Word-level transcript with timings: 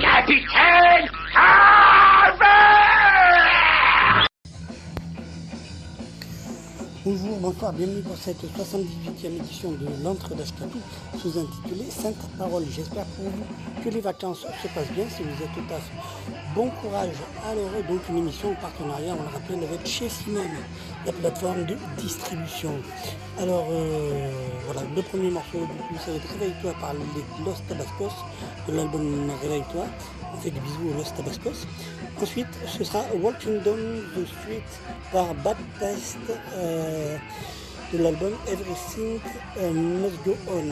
Captain! 0.00 1.08
Ah! 1.36 1.83
Bonjour, 7.06 7.36
bonsoir, 7.36 7.70
bienvenue 7.74 8.00
pour 8.00 8.16
cette 8.16 8.42
78e 8.42 9.36
édition 9.36 9.72
de 9.72 9.86
l'Entre 10.02 10.34
d'Ashkatou, 10.34 10.78
sous-intitulée 11.20 11.90
Sainte 11.90 12.16
Parole. 12.38 12.64
J'espère 12.70 13.04
pour 13.04 13.26
vous 13.26 13.82
que 13.84 13.90
les 13.90 14.00
vacances 14.00 14.46
se 14.62 14.68
passent 14.68 14.90
bien 14.96 15.04
si 15.10 15.22
vous 15.22 15.44
êtes 15.44 15.50
au. 15.58 16.54
Bon 16.54 16.70
courage. 16.80 17.16
Alors, 17.46 17.68
donc 17.86 18.00
une 18.08 18.16
émission 18.16 18.52
en 18.52 18.54
partenariat, 18.54 19.14
on 19.18 19.22
le 19.22 19.28
rappelle, 19.28 19.68
avec 19.68 19.86
chez 19.86 20.08
Simone, 20.08 20.48
la 21.04 21.12
plateforme 21.12 21.66
de 21.66 21.76
distribution. 21.98 22.72
Alors, 23.38 23.66
euh, 23.70 24.30
voilà, 24.64 24.80
le 24.96 25.02
premier 25.02 25.30
morceau, 25.30 25.58
du 25.58 25.66
coup, 25.66 26.10
être 26.10 26.32
Réveille-toi 26.32 26.72
par 26.80 26.94
les 26.94 27.44
Los 27.44 27.60
Tabascos, 27.68 28.14
de 28.66 28.76
l'album 28.76 29.30
Réveille-toi. 29.42 29.84
On 30.34 30.36
fait 30.38 30.50
des 30.50 30.60
bisous 30.60 30.90
aux 30.90 30.96
Los 30.98 31.10
Tabascos. 31.16 31.66
Ensuite, 32.20 32.48
ce 32.66 32.82
sera 32.84 33.04
Walking 33.22 33.60
Down 33.62 34.02
the 34.16 34.26
Street 34.26 34.62
par 35.12 35.34
Baptiste 35.34 36.18
euh, 36.54 37.16
de 37.92 38.02
l'album 38.02 38.32
Everything 38.48 39.20
euh, 39.58 39.72
Must 39.72 40.16
Go 40.24 40.36
On. 40.48 40.64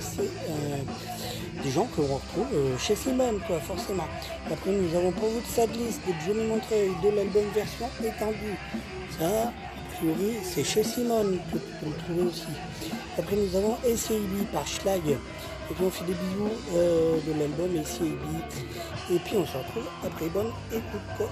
C'est 0.00 0.22
euh, 0.22 1.62
des 1.62 1.70
gens 1.70 1.86
que 1.94 2.00
l'on 2.00 2.14
retrouve 2.14 2.46
euh, 2.54 2.78
chez 2.78 2.96
Simon, 2.96 3.38
quoi, 3.46 3.60
forcément. 3.60 4.08
Après, 4.50 4.70
nous 4.70 4.96
avons 4.96 5.12
pour 5.12 5.28
vous 5.28 5.40
de 5.40 5.46
Sadlist 5.46 6.00
de 6.06 6.12
Johnny 6.26 6.46
Montreuil 6.46 6.90
de 7.02 7.16
l'album 7.16 7.44
version 7.54 7.88
étendue. 8.02 8.56
Ça, 9.18 9.52
c'est 10.42 10.64
chez 10.64 10.82
Simon 10.82 11.24
que 11.52 11.58
peux 11.58 11.86
le 11.86 11.96
trouver 12.04 12.22
aussi. 12.28 12.46
Après, 13.18 13.36
nous 13.36 13.56
avons 13.56 13.76
SCIB 13.84 14.46
par 14.52 14.66
Schlag. 14.66 15.02
Et 15.70 15.74
puis 15.74 15.84
on 15.84 15.90
fait 15.90 16.04
des 16.04 16.14
bisous 16.14 16.50
euh, 16.74 17.18
de 17.26 17.38
l'album 17.38 17.84
SCIB. 17.84 18.20
Et 19.10 19.18
puis 19.18 19.36
on 19.36 19.46
se 19.46 19.56
retrouve 19.56 19.88
après. 20.04 20.28
Bonne 20.28 20.52
écoute. 20.70 21.28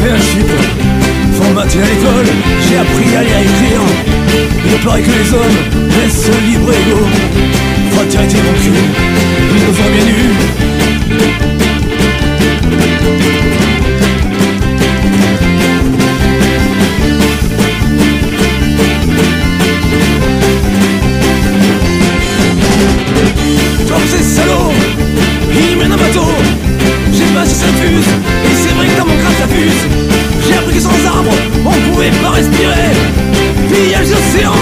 Fait 0.00 0.10
un 0.10 0.18
chip 0.18 0.48
Formaté 1.32 1.78
à 1.78 1.86
l'école, 1.86 2.26
j'ai 2.68 2.76
appris 2.76 3.16
à 3.16 3.22
lire 3.22 3.38
et 3.38 3.44
écrire. 3.44 3.80
Il 4.66 4.78
paraît 4.84 5.02
que 5.02 5.10
les 5.10 5.32
hommes 5.32 5.58
laissent 6.02 6.30
libre 6.48 6.72
et 6.72 6.88
égaux 6.88 7.08
Fraternité 7.92 8.36
mon 8.36 8.52
cul, 8.60 8.70
ils 9.54 9.62
nous 9.66 9.72
bien 9.72 10.04
nus. 10.04 10.34
Comme 23.88 24.06
ces 24.08 24.22
salauds, 24.22 24.72
ils 25.52 25.76
mènent 25.78 25.92
un 25.92 25.96
bateau. 25.96 26.28
J'ai 27.12 27.34
pas 27.34 27.44
si 27.44 27.54
ça 27.54 27.66
fuse, 27.66 28.29
J'ai 30.46 30.54
appris 30.54 30.74
que 30.74 30.80
sans 30.80 31.06
arbres, 31.06 31.30
on 31.66 31.92
pouvait 31.92 32.10
pas 32.22 32.30
respirer. 32.30 32.90
Pillage 33.68 34.08
d'océan, 34.08 34.52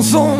chanson 0.00 0.39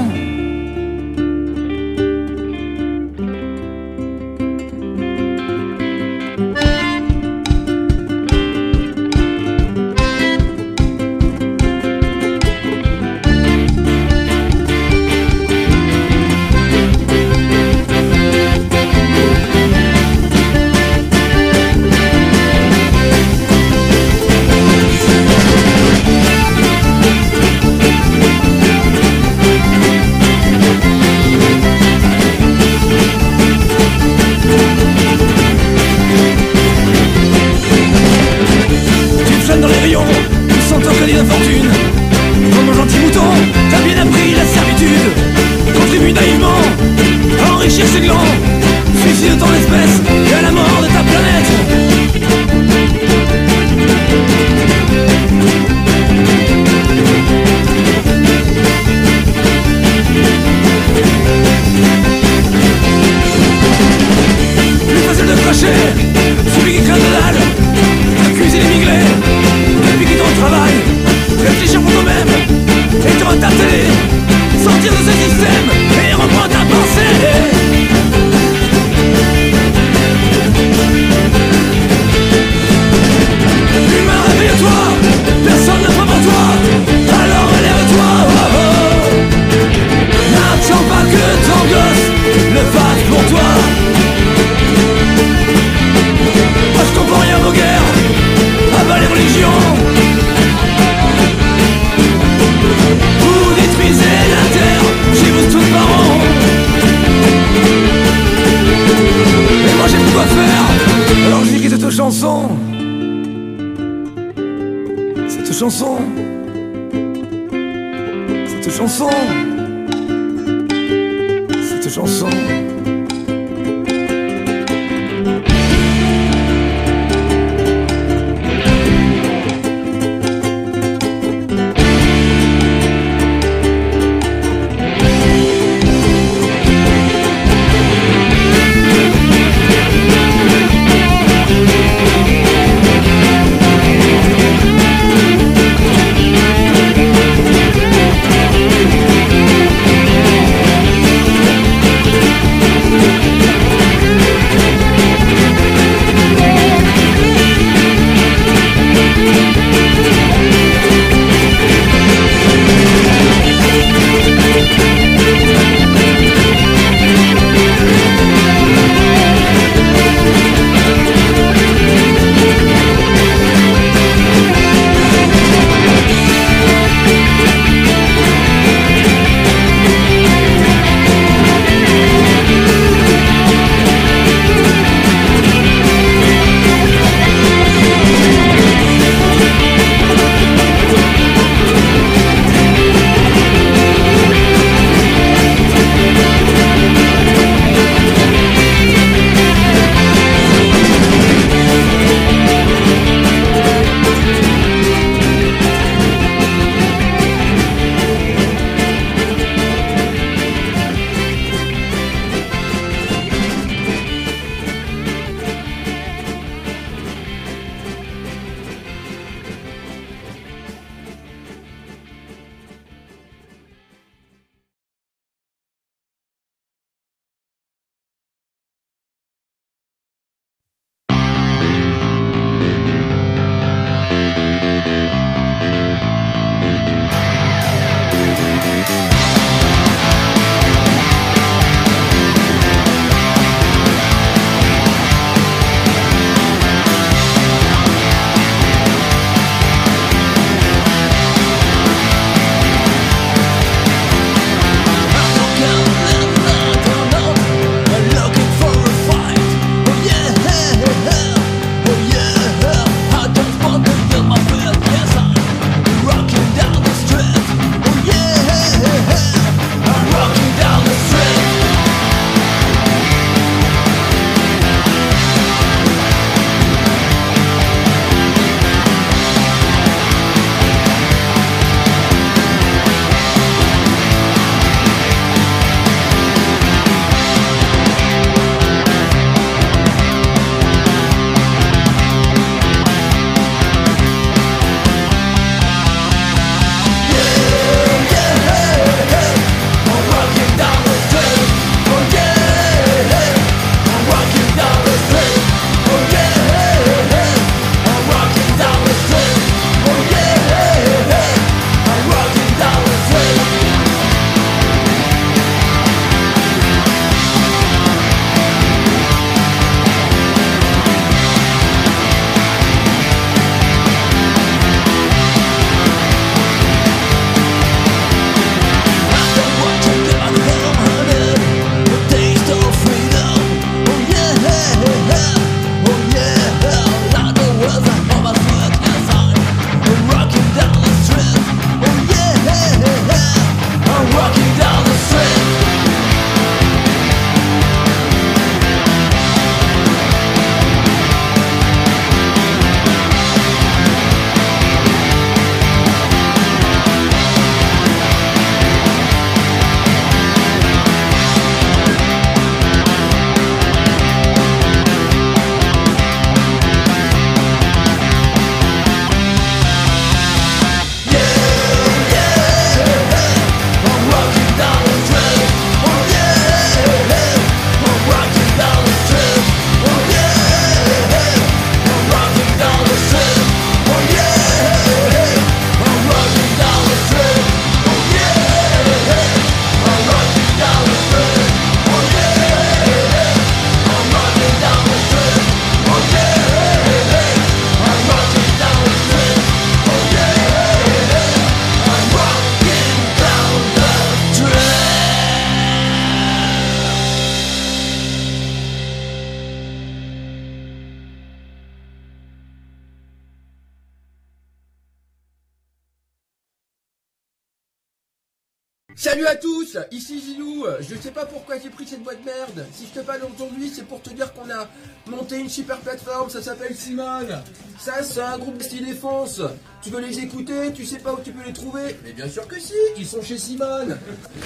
merde. 422.25 422.67
Si 422.73 422.87
je 422.87 423.01
te 423.01 423.05
parle 423.05 423.21
aujourd'hui, 423.35 423.73
c'est 423.75 423.87
pour 423.87 424.01
te 424.03 424.11
dire 424.11 424.33
qu'on 424.33 424.51
a 424.51 424.69
monté 425.07 425.39
une 425.39 425.49
super 425.49 425.79
plateforme, 425.79 426.31
ça 426.31 426.43
s'appelle 426.43 426.75
Simone. 426.75 427.43
Ça, 427.79 428.03
c'est 428.03 428.21
un 428.21 428.39
groupe 428.39 428.59
de 428.59 428.63
style 428.63 428.85
défense. 428.85 429.41
Tu 429.83 429.89
veux 429.89 430.01
les 430.01 430.19
écouter, 430.19 430.73
tu 430.75 430.85
sais 430.85 430.99
pas 430.99 431.15
où 431.15 431.21
tu 431.25 431.33
peux 431.33 431.43
les 431.47 431.55
trouver 431.55 431.99
Mais 432.05 432.13
bien 432.13 432.29
sûr 432.29 432.47
que 432.47 432.61
si, 432.61 432.75
ils 432.99 433.07
sont 433.07 433.23
chez 433.23 433.39
Simone. 433.39 433.99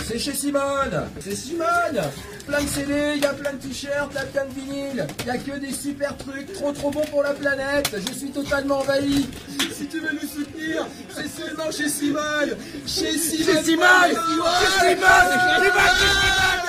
C'est 0.06 0.18
chez 0.18 0.32
Simone. 0.32 1.08
C'est 1.18 1.34
Simone. 1.34 2.00
Plein 2.46 2.62
de 2.62 2.68
CD, 2.68 3.12
il 3.16 3.22
y 3.22 3.26
a 3.26 3.34
plein 3.34 3.52
de 3.52 3.58
t-shirts, 3.58 4.10
il 4.12 4.14
y 4.14 4.18
a 4.18 4.24
plein 4.26 4.44
de 4.44 4.52
vinyles. 4.52 5.06
Il 5.20 5.26
y 5.26 5.30
a 5.30 5.38
que 5.38 5.58
des 5.58 5.72
super 5.72 6.16
trucs, 6.16 6.52
trop 6.52 6.72
trop 6.72 6.90
bons 6.90 7.06
pour 7.06 7.24
la 7.24 7.34
planète. 7.34 7.90
Je 8.06 8.12
suis 8.12 8.30
totalement 8.30 8.78
envahi. 8.78 9.26
Si 9.76 9.86
tu 9.88 9.98
veux 9.98 10.12
nous 10.12 10.28
soutenir, 10.28 10.86
c'est 11.12 11.28
seulement 11.28 11.70
chez 11.72 11.88
Simone. 11.88 12.56
Chez 12.86 13.18
Simone. 13.18 13.46
Chez 13.46 13.62
Simone. 13.64 14.14
J'ai 14.82 16.63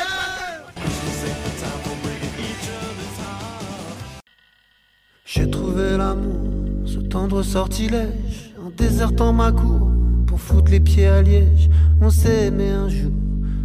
ce 6.86 7.00
tendre 7.00 7.42
sortilège, 7.42 8.54
en 8.66 8.70
désertant 8.76 9.34
ma 9.34 9.52
cour, 9.52 9.90
pour 10.28 10.40
foutre 10.40 10.72
les 10.72 10.80
pieds 10.80 11.08
à 11.08 11.22
liège. 11.22 11.70
On 12.02 12.10
s'est 12.10 12.48
aimé 12.48 12.70
un 12.70 12.90
jour, 12.90 13.12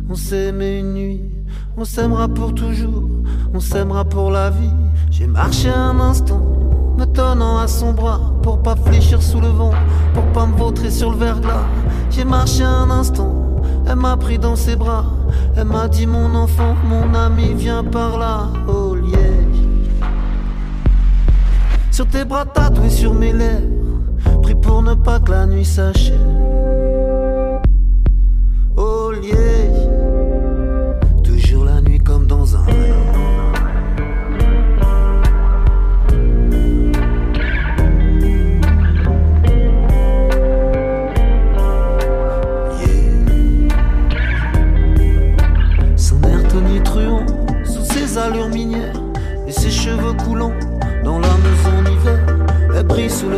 on 0.08 0.14
s'est 0.14 0.48
aimé 0.48 0.78
une 0.78 0.94
nuit, 0.94 1.20
on 1.76 1.84
s'aimera 1.84 2.28
pour 2.28 2.54
toujours, 2.54 3.08
on 3.52 3.60
s'aimera 3.60 4.04
pour 4.04 4.30
la 4.30 4.50
vie. 4.50 4.70
J'ai 5.10 5.26
marché 5.26 5.68
un 5.68 5.98
instant, 6.00 6.42
me 6.96 7.04
tenant 7.04 7.58
à 7.58 7.66
son 7.66 7.92
bras, 7.92 8.20
pour 8.42 8.62
pas 8.62 8.76
fléchir 8.76 9.20
sous 9.22 9.40
le 9.40 9.48
vent, 9.48 9.72
pour 10.14 10.24
pas 10.32 10.46
me 10.46 10.56
vautrer 10.56 10.90
sur 10.90 11.10
le 11.10 11.16
verglas. 11.16 11.66
J'ai 12.10 12.24
marché 12.24 12.62
un 12.62 12.90
instant, 12.90 13.34
elle 13.86 13.96
m'a 13.96 14.16
pris 14.16 14.38
dans 14.38 14.56
ses 14.56 14.76
bras, 14.76 15.04
elle 15.56 15.66
m'a 15.66 15.88
dit 15.88 16.06
mon 16.06 16.34
enfant, 16.34 16.74
mon 16.88 17.14
ami, 17.14 17.54
viens 17.54 17.84
par 17.84 18.18
là, 18.18 18.48
oh 18.68 18.94
liège. 18.94 19.29
Sur 22.00 22.08
tes 22.08 22.24
bras 22.24 22.46
tatoués 22.46 22.88
sur 22.88 23.12
mes 23.12 23.30
lèvres, 23.30 24.40
pris 24.42 24.54
pour 24.54 24.80
ne 24.80 24.94
pas 24.94 25.20
que 25.20 25.32
la 25.32 25.44
nuit 25.44 25.66
s'achève. 25.66 26.16
Oh 28.74 29.12
liège, 29.12 29.59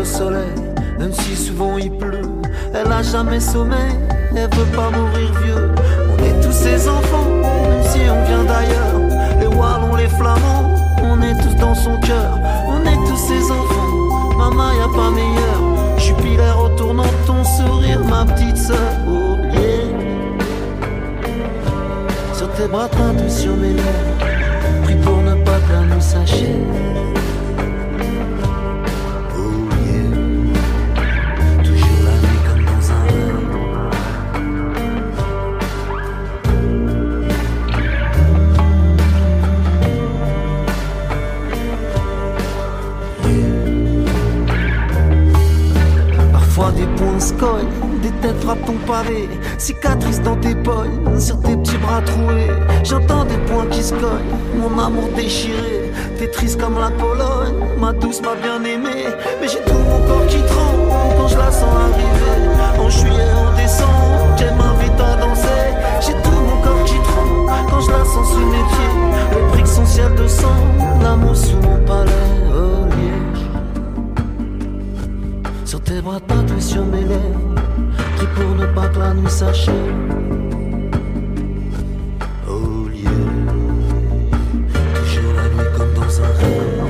le 0.02 0.06
soleil, 0.06 0.54
même 0.98 1.12
si 1.12 1.36
souvent 1.36 1.78
il 1.78 1.92
pleut. 1.92 2.28
Elle 2.74 2.90
a 2.90 3.02
jamais 3.02 3.38
sommeil, 3.38 3.94
elle 4.34 4.50
veut 4.56 4.72
pas 4.74 4.90
mourir 4.90 5.30
vieux. 5.44 5.70
On 6.12 6.24
est 6.24 6.40
tous 6.42 6.52
ses 6.52 6.88
enfants, 6.88 7.30
même 7.70 7.84
si 7.84 8.00
on 8.10 8.24
vient 8.24 8.44
d'ailleurs. 8.44 8.98
Les 9.38 9.46
Wallons, 9.46 9.94
les 9.94 10.08
Flamands, 10.08 10.74
on 11.04 11.22
est 11.22 11.36
tous 11.42 11.54
dans 11.54 11.76
son 11.76 12.00
cœur. 12.00 12.36
On 12.66 12.80
est 12.84 13.00
tous 13.08 13.16
ses 13.16 13.44
enfants, 13.52 14.36
maman 14.36 14.72
y 14.72 14.80
a 14.80 14.88
pas 14.88 15.10
meilleur. 15.10 15.98
Jupiler 15.98 16.50
retournant 16.50 17.12
ton 17.24 17.44
sourire, 17.44 18.00
ma 18.04 18.24
petite 18.24 18.56
sœur. 18.56 18.90
Oh. 19.08 19.36
Sur 22.34 22.50
tes 22.54 22.66
bras 22.66 22.88
tendus 22.88 23.30
sur 23.30 23.54
mes 23.56 23.74
lèvres 23.74 24.82
Pris 24.82 24.96
pour 24.96 25.18
ne 25.18 25.34
pas 25.44 25.60
la 25.70 25.94
nuit 25.94 26.02
s'achève 26.02 27.21
des 48.02 48.10
têtes 48.20 48.40
frappent 48.42 48.64
ton 48.64 48.76
pavé, 48.86 49.28
cicatrices 49.58 50.22
dans 50.22 50.36
tes 50.36 50.54
pognes, 50.54 51.18
sur 51.18 51.40
tes 51.40 51.56
petits 51.56 51.78
bras 51.78 52.00
troués. 52.02 52.50
J'entends 52.84 53.24
des 53.24 53.36
poings 53.48 53.66
qui 53.66 53.82
se 53.82 53.92
cognent, 53.94 54.36
mon 54.56 54.78
amour 54.78 55.08
déchiré, 55.16 55.90
t'es 56.18 56.28
triste 56.28 56.60
comme 56.60 56.78
la 56.78 56.90
Pologne, 56.90 57.54
ma 57.80 57.92
douce, 57.92 58.20
ma 58.22 58.34
bien-aimée. 58.36 59.06
Mais 59.40 59.48
j'ai 59.48 59.58
tout 59.58 59.74
mon 59.74 60.06
corps 60.06 60.26
qui 60.28 60.38
tremble 60.38 60.88
quand 61.16 61.28
je 61.28 61.38
la 61.38 61.50
sens 61.50 61.74
arriver. 61.84 62.80
En 62.80 62.88
juillet, 62.88 63.32
en 63.36 63.56
décembre, 63.56 64.36
qu'elle 64.36 64.54
m'invite 64.54 65.00
à 65.00 65.16
danser. 65.16 65.66
J'ai 66.00 66.14
tout 66.22 66.30
mon 66.30 66.62
corps 66.62 66.84
qui 66.84 66.94
tremble 66.94 67.50
quand 67.68 67.80
je 67.80 67.90
la 67.90 68.04
sens 68.04 68.28
sous 68.30 68.46
mes 68.46 68.64
pieds. 68.72 69.34
Les 69.34 69.50
briques 69.50 69.66
sont 69.66 69.86
ciel 69.86 70.14
de 70.14 70.28
sang, 70.28 70.46
l'amour 71.02 71.36
sous 71.36 71.56
mon 71.56 71.78
palais. 71.86 72.51
Sur 75.72 75.80
tes 75.80 76.02
bras 76.02 76.20
tatoués 76.20 76.60
sur 76.60 76.84
mes 76.84 77.00
lèvres 77.00 77.54
Pris 78.16 78.26
pour 78.34 78.54
ne 78.56 78.66
pas 78.74 78.88
que 78.88 78.98
la 78.98 79.14
nuit 79.14 79.30
s'achève. 79.30 79.74
Oh 82.46 82.90
yeah 82.92 83.08
Toujours 85.00 85.32
la 85.32 85.48
nuit 85.48 85.70
comme 85.74 85.94
dans 85.94 86.20
un 86.20 86.26
rêve. 86.26 86.84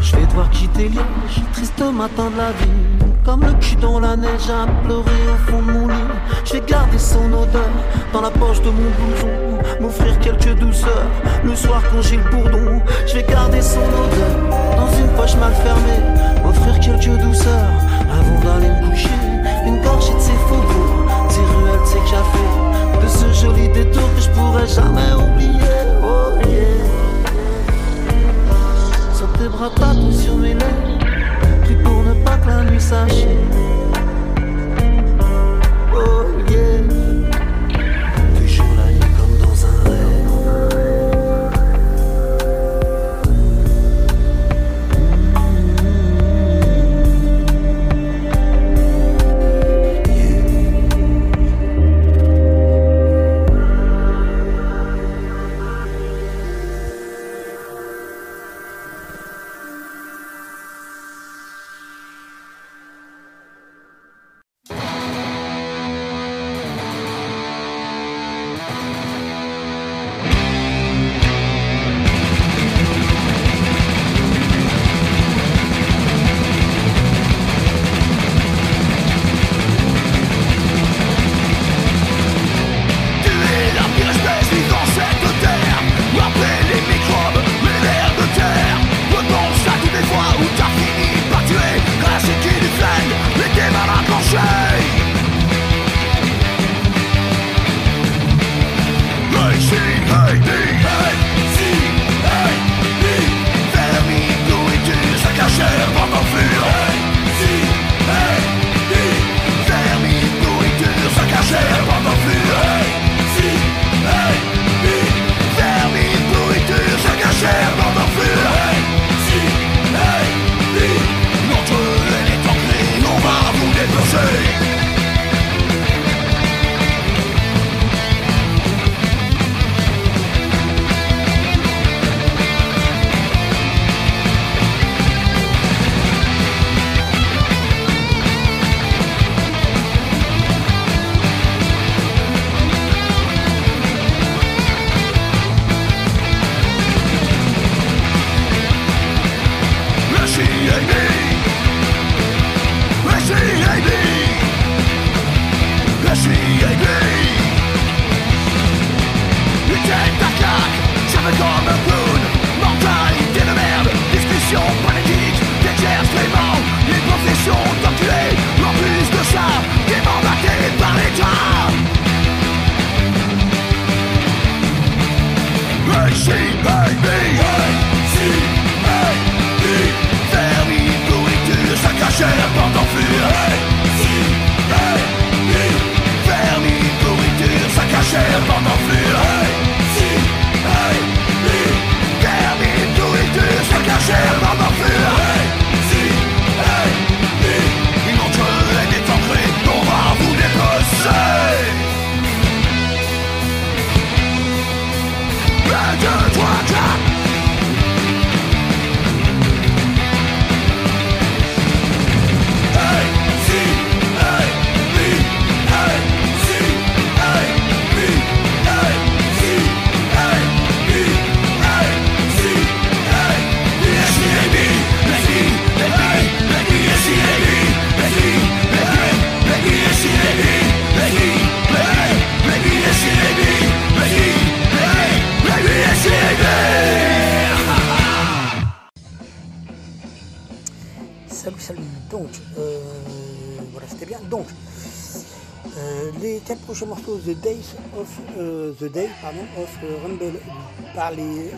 Je 0.00 0.16
vais 0.16 0.26
devoir 0.26 0.50
quitter 0.50 0.88
Liège, 0.88 1.42
triste 1.52 1.82
matin 1.92 2.30
de 2.30 2.36
la 2.36 2.52
vie. 2.52 2.89
Comme 3.30 3.44
le 3.44 3.52
cul 3.60 3.76
dans 3.76 4.00
la 4.00 4.16
neige 4.16 4.50
à 4.50 4.66
pleurer 4.82 5.04
au 5.04 5.48
fond 5.48 5.62
de 5.62 5.70
mon 5.70 5.86
lit. 5.86 5.94
Je 6.44 6.54
vais 6.54 6.62
garder 6.62 6.98
son 6.98 7.32
odeur 7.32 7.70
dans 8.12 8.22
la 8.22 8.30
poche 8.30 8.60
de 8.60 8.70
mon 8.70 8.90
blouson. 8.98 9.28
M'offrir 9.80 10.18
quelques 10.18 10.58
douceurs 10.58 11.06
le 11.44 11.54
soir 11.54 11.80
quand 11.92 12.02
j'ai 12.02 12.16
le 12.16 12.24
bourdon. 12.24 12.82
Je 13.06 13.14
vais 13.14 13.22
garder 13.22 13.62
son 13.62 13.78
odeur 13.78 14.34
dans 14.76 14.90
une 14.98 15.06
poche 15.10 15.36
mal 15.36 15.52
fermée. 15.52 16.42
M'offrir 16.42 16.80
quelques 16.80 17.22
douceurs 17.22 17.70
avant 18.10 18.40
d'aller 18.42 18.68
me 18.68 18.90
coucher. 18.90 19.08
Une 19.64 19.80
gorgée 19.80 20.14
de 20.14 20.18
ses 20.18 20.38
faubourgs, 20.48 21.06
de 21.28 21.32
ses 21.32 21.40
ruelles, 21.54 21.80
de 21.82 21.86
ses 21.86 22.10
cafés. 22.10 23.00
De 23.00 23.06
ce 23.06 23.44
joli 23.44 23.68
détour 23.68 24.12
que 24.16 24.22
je 24.22 24.30
pourrais 24.30 24.66
jamais 24.66 25.12
oublier. 25.14 25.78
Oh 26.02 26.32
yeah. 26.48 26.82
Sur 29.14 29.32
tes 29.34 29.46
bras 29.46 29.70
tatoués 29.76 30.14
sur 30.14 30.34
mes 30.34 30.54
lèvres 30.54 30.99
pour 31.84 32.02
ne 32.02 32.14
pas 32.24 32.36
que 32.38 32.48
la 32.48 32.64
nuit 32.64 32.80
s'achève 32.80 33.89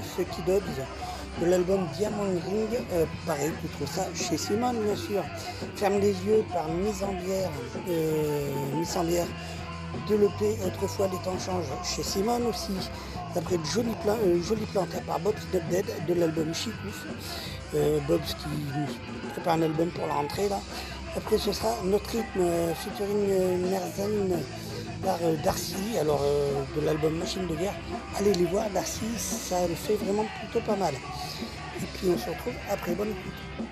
Sucky 0.03 0.43
Dogs 0.47 0.63
de 1.41 1.47
l'album 1.47 1.87
Diamond 1.97 2.35
Ring, 2.47 2.81
euh, 2.93 3.05
pareil, 3.27 3.53
tu 3.63 3.69
trouves 3.69 3.89
ça 3.89 4.07
chez 4.15 4.37
Simon 4.37 4.73
bien 4.75 4.97
sûr. 4.97 5.23
Ferme 5.77 5.99
les 6.01 6.13
yeux 6.25 6.45
par 6.53 6.69
Mise 6.69 7.03
en 7.03 7.13
bière, 7.13 7.51
Mise 8.75 8.97
en 8.97 9.05
bière 9.05 9.27
de 10.09 10.17
l'EP 10.17 10.59
Autrefois 10.67 11.09
les 11.13 11.19
temps 11.19 11.39
changent 11.39 11.73
chez 11.85 12.03
Simon 12.03 12.41
aussi. 12.49 12.73
Après 13.35 13.57
Jolie, 13.73 13.95
Plan, 14.03 14.17
Jolie 14.47 14.67
Plante 14.67 14.95
par 15.07 15.19
Bob's 15.21 15.47
Dead 15.53 15.87
de 16.07 16.15
l'album 16.15 16.53
Chikouf. 16.55 17.07
Bob's 18.07 18.35
qui 18.35 19.31
prépare 19.33 19.55
un 19.55 19.63
album 19.63 19.89
pour 19.91 20.07
la 20.07 20.15
rentrée 20.15 20.49
là. 20.51 20.61
Après, 21.15 21.37
ce 21.37 21.53
sera 21.53 21.69
notre 21.85 22.09
rythme 22.11 22.41
euh, 22.41 22.75
featuring 22.75 23.27
euh, 23.29 23.71
Merzane 23.71 24.41
par 25.03 25.19
euh, 25.23 25.37
Darcy, 25.45 25.99
alors 26.01 26.23
de 26.77 26.81
l'album 26.85 27.15
Machine 27.17 27.47
de 27.47 27.55
guerre. 27.55 27.75
Allez 28.19 28.33
les 28.35 28.47
voir, 28.47 28.69
Darcy, 28.71 29.07
ça 29.17 29.67
le 29.69 29.75
fait 29.75 29.97
vraiment 29.97 30.27
plutôt 30.41 30.65
pas 30.65 30.77
mal. 30.77 30.95
Et 30.95 31.87
puis 31.95 32.09
on 32.15 32.19
se 32.19 32.31
retrouve 32.31 32.55
après, 32.71 32.95
bonne 32.95 33.11
écoute. 33.11 33.69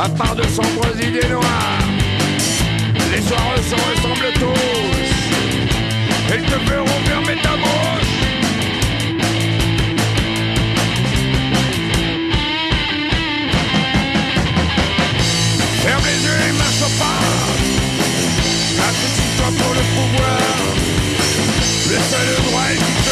À 0.00 0.08
part 0.08 0.36
de 0.36 0.44
sombres 0.44 0.94
idées 0.96 1.28
noires. 1.28 1.88
Les 3.10 3.20
soirs 3.22 3.56
se 3.68 3.74
ressemblent 3.74 4.32
tous, 4.34 5.10
ils 6.34 6.42
te 6.42 6.58
feront 6.70 7.00
fermer 7.04 7.36
ta 7.42 7.56
bouche. 7.56 8.14
Ferme 15.82 16.04
les 16.04 16.24
yeux 16.26 16.40
et 16.48 16.52
marche 16.52 16.82
au 16.82 16.92
pas. 17.00 17.20
Associe-toi 18.88 19.48
pour 19.58 19.74
le 19.74 19.84
pouvoir. 19.96 20.58
Le 21.90 21.98
seul 22.10 22.44
droit 22.44 22.70
qui 22.76 23.07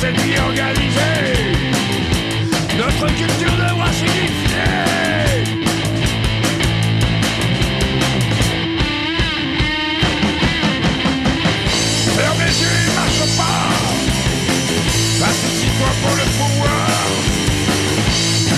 cette 0.00 0.20
vie 0.20 0.38
organisée, 0.38 1.42
notre 2.76 3.06
culture 3.14 3.56
devra 3.56 3.92
s'unifier. 3.92 4.74
Ferme 12.16 12.38
les 12.46 12.60
yeux 12.62 12.78
et 12.86 12.94
marche 12.94 13.24
pas. 13.36 13.70
Associe-toi 15.28 15.90
pour 16.02 16.14
le 16.16 16.26
pouvoir. 16.38 16.88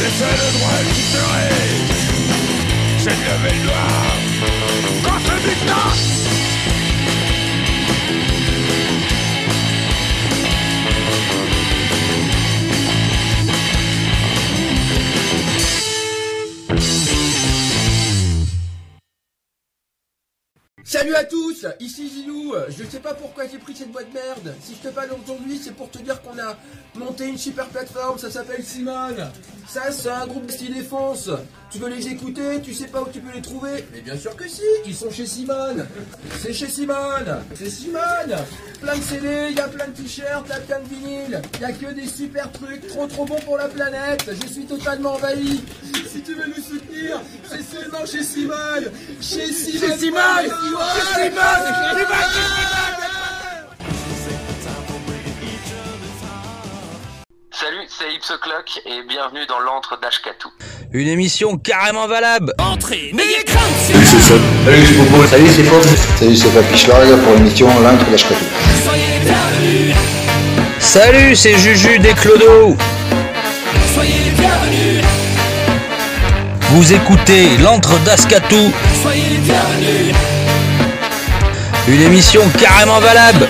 Le 0.03 0.09
seul 0.21 0.41
droit 0.57 0.81
qui 0.93 1.05
reste, 1.33 2.01
c'est 2.99 3.11
lever 3.11 3.57
le 3.57 3.65
doigt 3.67 4.10
tous, 21.61 21.69
ici 21.81 22.09
Zilou. 22.09 22.55
Je 22.69 22.85
sais 22.85 23.01
pas 23.01 23.15
pourquoi 23.15 23.47
j'ai 23.47 23.59
pris 23.59 23.75
cette 23.75 23.91
boîte 23.91 24.09
de 24.09 24.15
merde. 24.15 24.55
Si 24.63 24.75
je 24.75 24.89
te 24.89 24.95
parle 24.95 25.11
aujourd'hui, 25.13 25.61
c'est 25.63 25.75
pour 25.75 25.91
te 25.91 25.99
dire 25.99 26.21
qu'on 26.23 26.39
a 26.39 26.57
monté 26.95 27.27
une 27.27 27.39
super 27.39 27.67
plateforme, 27.69 28.19
ça 28.19 28.31
s'appelle 28.31 28.65
Simone. 28.65 29.31
Ça, 29.73 29.93
c'est 29.93 30.11
un 30.11 30.27
groupe 30.27 30.51
style 30.51 30.75
défense. 30.75 31.31
Tu 31.71 31.79
veux 31.79 31.89
les 31.89 32.09
écouter, 32.09 32.61
tu 32.61 32.75
sais 32.75 32.89
pas 32.89 33.03
où 33.03 33.09
tu 33.09 33.21
peux 33.21 33.33
les 33.33 33.41
trouver 33.41 33.85
Mais 33.93 34.01
bien 34.01 34.19
sûr 34.19 34.35
que 34.35 34.49
si, 34.49 34.65
ils 34.85 34.97
sont 34.97 35.13
chez 35.13 35.27
Simone. 35.27 35.87
C'est 36.41 36.53
chez 36.53 36.67
Simone. 36.67 37.45
C'est 37.55 37.71
Simone. 37.71 38.35
Plein 38.81 38.97
de 38.97 39.03
CD, 39.03 39.47
il 39.51 39.57
y 39.57 39.61
a 39.61 39.69
plein 39.69 39.87
de 39.87 39.93
t-shirts, 39.93 40.49
y 40.49 40.53
a 40.53 40.59
plein 40.59 40.81
de 40.81 40.89
vinyles. 40.89 41.41
Il 41.55 41.61
y 41.61 41.65
a 41.65 41.71
que 41.71 41.95
des 41.95 42.09
super 42.09 42.51
trucs, 42.51 42.89
trop 42.89 43.07
trop 43.07 43.25
bons 43.25 43.39
pour 43.45 43.59
la 43.59 43.69
planète. 43.69 44.29
Je 44.43 44.49
suis 44.49 44.65
totalement 44.65 45.13
envahi. 45.13 45.63
Si 46.11 46.21
tu 46.21 46.35
veux 46.35 46.49
nous 46.49 46.55
soutenir, 46.55 47.21
c'est 47.49 47.63
seulement 47.63 48.05
chez 48.05 48.25
Simone. 48.25 48.91
Chez 49.21 49.53
Simone. 49.53 49.89
Chez 49.89 49.99
Simone. 49.99 50.51
Salut, 57.61 57.87
c'est 57.89 58.15
Ipsoclock 58.15 58.81
et 58.87 59.03
bienvenue 59.07 59.45
dans 59.47 59.59
l'antre 59.61 59.99
d'Ashkatu. 60.01 60.49
Une 60.93 61.09
émission 61.09 61.59
carrément 61.59 62.07
valable. 62.07 62.55
Entrez, 62.59 63.11
n'ayez 63.13 63.45
crainte, 63.45 63.61
Salut 63.87 64.07
c'est 64.07 64.21
Seb. 64.21 64.41
Salut 64.65 64.87
c'est 64.87 64.95
Bobo. 64.95 65.27
Salut 65.27 65.49
c'est 65.55 65.63
Fauve. 65.65 65.97
Salut 66.19 66.37
c'est 66.37 66.49
Papy 66.55 67.23
pour 67.23 67.35
l'émission 67.35 67.69
L'Intre 67.83 68.11
d'Ashkatou. 68.11 68.45
soyez 68.85 69.03
les 69.19 69.25
bienvenus, 69.27 69.97
Salut, 70.79 71.37
c'est 71.37 71.59
Juju 71.59 71.99
des 71.99 72.15
Clodo. 72.15 72.77
soyez 73.95 74.15
les 74.25 74.31
bienvenus, 74.31 75.05
Vous 76.71 76.93
écoutez 76.95 77.59
l'antre 77.59 77.99
d'Ascatou, 78.01 78.73
soyez 79.03 79.23
les 79.29 79.37
bienvenus. 79.39 80.15
une 81.89 82.01
émission 82.03 82.43
carrément 82.59 83.01
valable. 83.01 83.47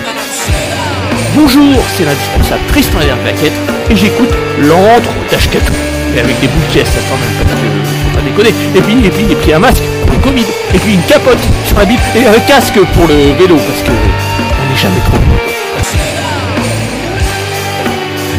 Bonjour, 1.33 1.81
c'est 1.95 2.03
l'indispensable 2.03 2.61
Tristan 2.67 2.99
Plaquette 3.23 3.70
et 3.89 3.95
j'écoute 3.95 4.29
l'antre 4.59 5.09
d'Ashkatou. 5.29 5.73
Mais 6.13 6.21
avec 6.21 6.39
des 6.39 6.47
boules 6.47 6.61
de 6.67 6.73
pièces, 6.73 6.89
attends 6.89 7.17
même 7.17 7.31
pas, 7.39 7.55
faut 7.55 8.17
pas 8.17 8.21
déconner. 8.21 8.53
Et 8.75 8.81
puis, 8.81 9.05
et 9.05 9.09
puis, 9.09 9.31
et 9.31 9.35
puis 9.35 9.53
un 9.53 9.59
masque 9.59 9.83
pour 10.05 10.15
le 10.15 10.19
Covid. 10.19 10.45
Et 10.73 10.79
puis 10.79 10.93
une 10.93 11.03
capote 11.03 11.39
sur 11.65 11.77
la 11.77 11.85
bite 11.85 12.01
et 12.15 12.25
un 12.27 12.39
casque 12.47 12.79
pour 12.93 13.07
le 13.07 13.33
vélo 13.39 13.55
parce 13.55 13.81
que 13.81 13.91
on 13.91 14.71
n'est 14.71 14.77
jamais 14.77 14.99
trop 15.05 15.17
bon. 15.17 15.41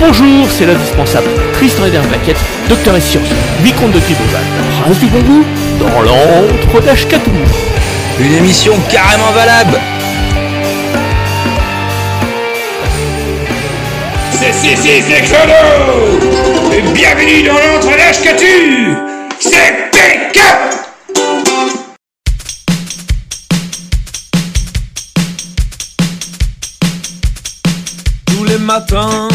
Bonjour, 0.05 0.49
c'est 0.51 0.67
l'indispensable 0.67 1.29
Tristan 1.53 1.85
Plaquette, 2.09 2.41
docteur 2.69 2.97
et 2.97 3.01
sciences, 3.01 3.29
vicomte 3.63 3.93
de 3.93 4.01
Tribouval, 4.01 4.43
prince 4.83 4.99
du 4.99 5.07
bon 5.07 5.21
goût, 5.21 5.45
dans 5.79 6.03
l'antre 6.03 6.85
d'Ashkatou. 6.85 7.31
Une 8.19 8.35
émission 8.35 8.75
carrément 8.91 9.31
valable. 9.33 9.79
C'est 14.51 15.23
Chrono 15.23 15.53
Et 16.73 16.83
Bienvenue 16.93 17.45
dans 17.45 17.55
l'entre 17.55 17.97
d'Ashkatu 17.97 18.93
C'est 19.39 19.91
PK 19.93 20.41
Tous 28.27 28.45
les 28.45 28.59
matins, 28.59 29.29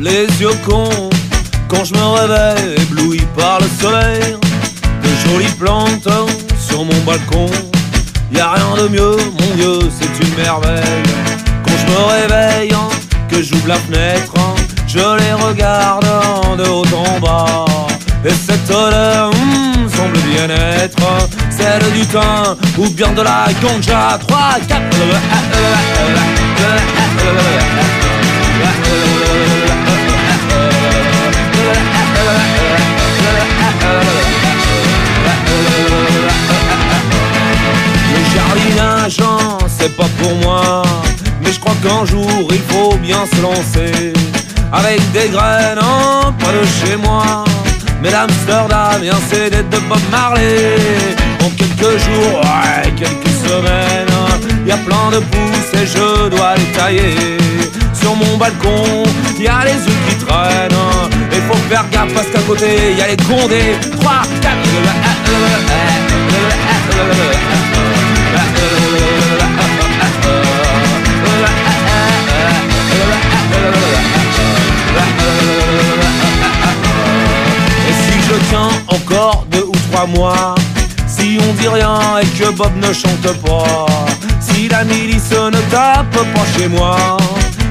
les 0.00 0.26
yeux 0.40 0.48
cons, 0.66 1.08
quand 1.68 1.84
je 1.84 1.94
me 1.94 2.04
réveille 2.04 2.74
ébloui 2.82 3.20
par 3.36 3.60
le 3.60 3.66
soleil, 3.80 4.36
de 5.02 5.30
jolies 5.30 5.54
plantes 5.56 6.08
sur 6.58 6.84
mon 6.84 7.00
balcon. 7.06 7.46
Y 8.32 8.40
a 8.40 8.50
rien 8.54 8.82
de 8.82 8.88
mieux, 8.88 9.16
mon 9.16 9.54
Dieu, 9.54 9.88
c'est 10.00 10.26
une 10.26 10.34
merveille. 10.34 10.82
Quand 11.64 11.76
je 11.78 11.92
me 11.92 12.22
réveille, 12.22 12.72
que 13.28 13.42
j'ouvre 13.42 13.68
la 13.68 13.76
fenêtre, 13.76 14.32
je 14.86 14.98
les 14.98 15.32
regarde 15.32 16.06
de 16.56 16.68
haut 16.68 16.84
en 16.94 17.20
bas. 17.20 17.64
Et 18.24 18.30
cette 18.30 18.70
odeur 18.70 19.30
semble 19.94 20.18
bien 20.18 20.48
être 20.48 21.28
celle 21.50 21.92
du 21.92 22.06
thym 22.06 22.56
ou 22.78 22.88
bien 22.90 23.12
de 23.12 23.22
la 23.22 23.46
ganja. 23.62 24.18
3, 24.26 24.38
4, 24.66 24.82
Le 38.10 38.20
jardinage, 38.34 39.20
c'est 39.78 39.96
pas 39.96 40.08
pour 40.20 40.34
moi 40.36 40.82
mais 41.42 41.52
je 41.52 41.60
crois 41.60 41.76
qu'un 41.82 42.04
jour 42.04 42.48
il 42.50 42.62
faut 42.72 42.96
bien 42.96 43.24
se 43.32 43.42
lancer 43.42 44.12
Avec 44.72 45.00
des 45.12 45.28
graines 45.28 45.78
en 45.78 46.32
peu 46.32 46.52
de 46.52 46.66
chez 46.66 46.96
moi 46.96 47.44
Mais 48.02 48.10
l'Amsterdam 48.10 49.02
et 49.02 49.10
un 49.10 49.20
CD 49.30 49.56
de 49.56 49.78
Bob 49.88 50.00
Marley 50.10 50.76
En 51.44 51.50
quelques 51.50 51.98
jours, 51.98 52.40
ouais, 52.42 52.92
quelques 52.96 53.34
semaines 53.46 54.08
y 54.68 54.70
a 54.70 54.76
plein 54.76 55.10
de 55.10 55.18
pousses 55.18 55.72
et 55.80 55.86
je 55.86 56.28
dois 56.28 56.54
les 56.56 56.66
tailler 56.76 57.16
Sur 57.94 58.14
mon 58.14 58.36
balcon, 58.36 59.02
y 59.40 59.46
a 59.46 59.64
les 59.64 59.72
œufs 59.72 60.00
qui 60.08 60.16
traînent 60.26 60.70
Et 61.32 61.40
faut 61.48 61.56
faire 61.70 61.86
gaffe 61.90 62.12
parce 62.12 62.28
qu'à 62.28 62.40
côté 62.40 62.92
y 62.98 63.00
a 63.00 63.06
les 63.08 63.16
condés 63.16 63.78
3, 63.98 64.12
4, 64.42 64.58
encore 78.54 79.46
deux 79.50 79.64
ou 79.64 79.76
trois 79.90 80.06
mois. 80.06 80.54
Si 81.06 81.38
on 81.40 81.52
dit 81.54 81.68
rien 81.68 81.98
et 82.22 82.26
que 82.26 82.50
Bob 82.50 82.72
ne 82.76 82.92
chante 82.92 83.32
pas, 83.44 83.86
si 84.40 84.68
la 84.68 84.84
milice 84.84 85.30
ne 85.30 85.60
tape 85.70 86.12
pas 86.12 86.46
chez 86.56 86.68
moi, 86.68 87.16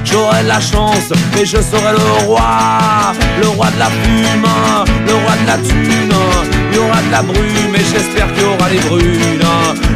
j'aurai 0.04 0.42
la 0.42 0.60
chance 0.60 1.12
et 1.40 1.46
je 1.46 1.56
serai 1.56 1.92
le 1.92 2.26
roi, 2.26 3.12
le 3.40 3.48
roi 3.48 3.70
de 3.70 3.78
la 3.78 3.86
plume, 3.86 4.48
le 5.06 5.14
roi 5.14 5.34
de 5.42 5.46
la 5.46 5.58
thune. 5.58 6.14
Il 6.70 6.76
y 6.76 6.78
aura 6.80 7.00
de 7.02 7.10
la 7.10 7.22
brume 7.22 7.74
et 7.74 7.84
j'espère 7.92 8.32
qu'il 8.34 8.42
y 8.42 8.46
aura 8.46 8.68
des 8.68 8.80
brunes. 8.88 9.48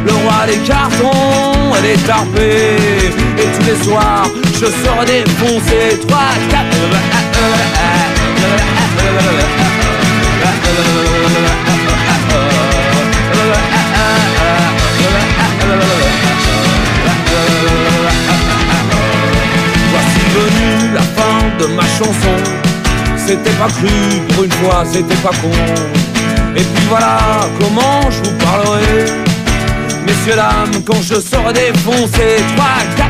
Le 0.05 0.13
roi 0.13 0.45
des 0.47 0.57
cartons 0.67 1.75
et 1.77 1.81
des 1.81 2.01
tarpés. 2.03 3.11
Et 3.37 3.47
tous 3.57 3.65
les 3.65 3.83
soirs, 3.83 4.27
je 4.53 4.65
serai 4.65 5.05
défoncé. 5.05 5.99
3, 6.07 6.19
4, 6.49 6.63
Voici 19.91 20.21
venue 20.33 20.93
la 20.93 21.01
fin 21.01 21.37
de 21.59 21.65
ma 21.75 21.83
chanson. 21.83 22.37
C'était 23.15 23.51
pas 23.51 23.67
cru 23.67 23.87
pour 24.29 24.43
une 24.43 24.51
fois, 24.51 24.83
c'était 24.91 25.15
pas 25.15 25.29
con. 25.29 25.51
Et 26.55 26.61
puis 26.61 26.85
voilà 26.89 27.17
comment 27.59 28.09
je 28.09 28.29
vous 28.29 28.37
parlerai. 28.37 29.05
Messieurs, 30.05 30.35
dames, 30.35 30.83
quand 30.85 31.01
je 31.01 31.15
serai 31.15 31.53
défoncé, 31.53 32.43
3, 32.55 32.65
4, 32.97 33.03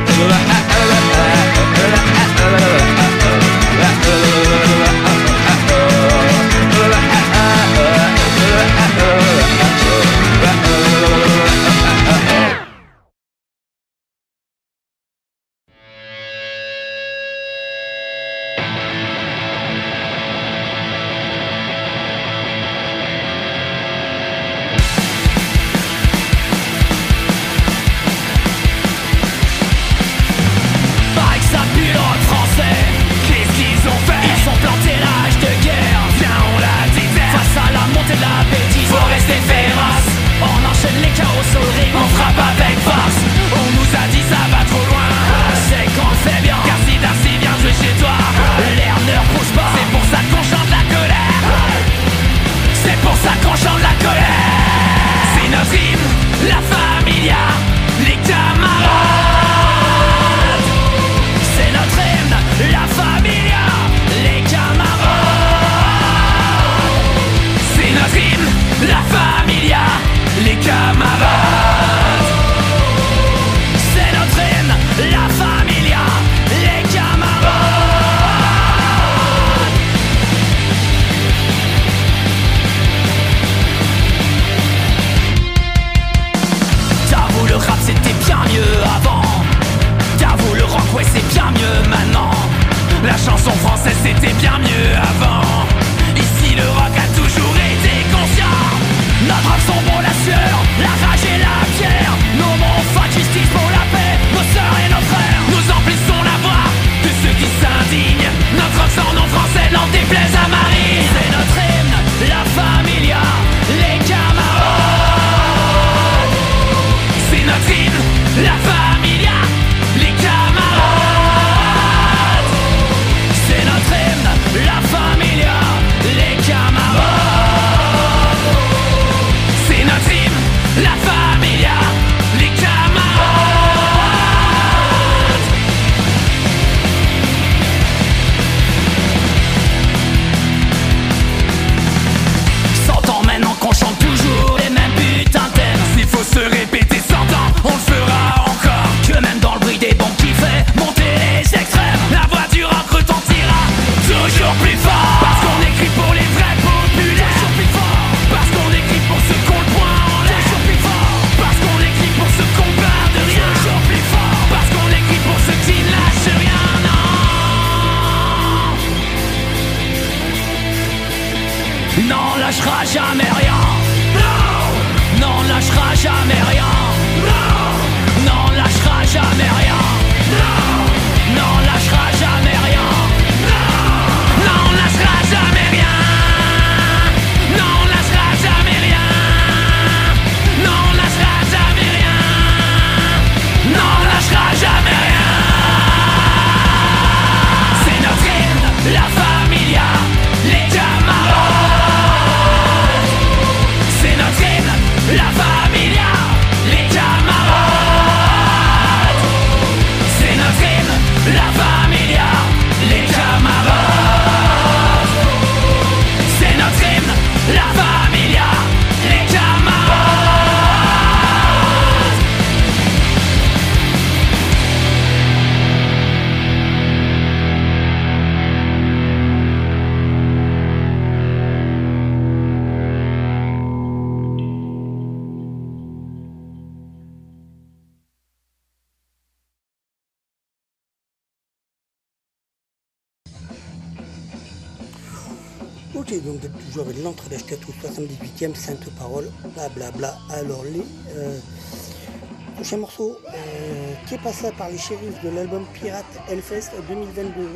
du 254.74 254.80
shérif 254.80 255.22
de 255.24 255.30
l'album 255.30 255.64
Pirate 255.74 256.18
Hellfest 256.28 256.72
2022. 256.90 257.48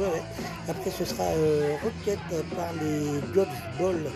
Après, 0.69 0.91
ce 0.91 1.03
sera 1.03 1.23
euh, 1.23 1.75
Rocket 1.83 2.19
par 2.55 2.71
les 2.79 3.19
God's 3.33 3.49
Ball. 3.79 4.11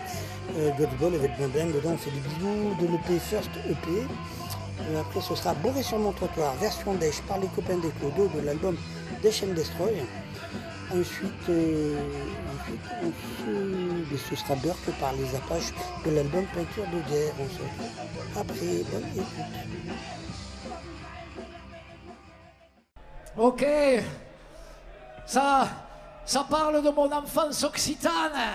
Euh, 0.58 0.70
God's 0.78 0.94
Ball 1.00 1.16
avec 1.16 1.36
Blandin 1.38 1.66
dedans, 1.74 1.98
c'est 2.04 2.12
du 2.12 2.20
bidou 2.20 2.76
de 2.80 2.92
l'EP 2.92 3.20
First 3.20 3.50
EP. 3.68 3.90
Euh, 3.90 5.02
après, 5.02 5.22
ce 5.22 5.34
sera 5.34 5.56
Bourré 5.56 5.82
sur 5.82 5.98
mon 5.98 6.12
trottoir, 6.12 6.54
version 6.58 6.94
Dèche 6.94 7.22
par 7.28 7.40
les 7.40 7.48
copains 7.48 7.78
des 7.78 7.90
Clodo 8.00 8.30
de 8.36 8.46
l'album 8.46 8.78
Dèche 9.24 9.44
and 9.44 9.56
Destroy. 9.56 9.94
Ensuite, 10.92 11.50
euh, 11.50 11.98
ensuite, 12.54 14.20
ce 14.30 14.36
sera 14.36 14.56
Burke 14.56 14.92
par 15.00 15.14
les 15.14 15.36
Apaches 15.36 15.74
de 16.06 16.12
l'album 16.12 16.44
Peinture 16.54 16.86
de 16.94 17.10
guerre. 17.10 17.34
Après. 18.40 18.86
Ok. 23.38 23.65
Ça, 25.26 25.68
ça 26.26 26.45
parle 26.49 26.84
de 26.84 26.89
mon 26.89 27.12
enfance 27.12 27.64
occitane. 27.64 28.53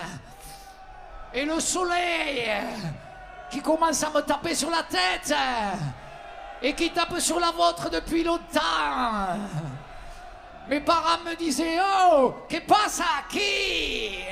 Et 1.32 1.44
le 1.44 1.58
soleil 1.60 2.50
qui 3.50 3.60
commence 3.60 4.02
à 4.02 4.10
me 4.10 4.20
taper 4.20 4.54
sur 4.54 4.70
la 4.70 4.82
tête 4.82 5.34
et 6.62 6.74
qui 6.74 6.90
tape 6.90 7.18
sur 7.18 7.40
la 7.40 7.50
vôtre 7.50 7.90
depuis 7.90 8.24
longtemps. 8.24 9.38
Mes 10.68 10.80
parents 10.80 11.22
me 11.24 11.34
disaient 11.36 11.78
Oh, 12.10 12.34
que 12.48 12.58
passe 12.58 13.00
à 13.00 13.22
qui? 13.28 14.24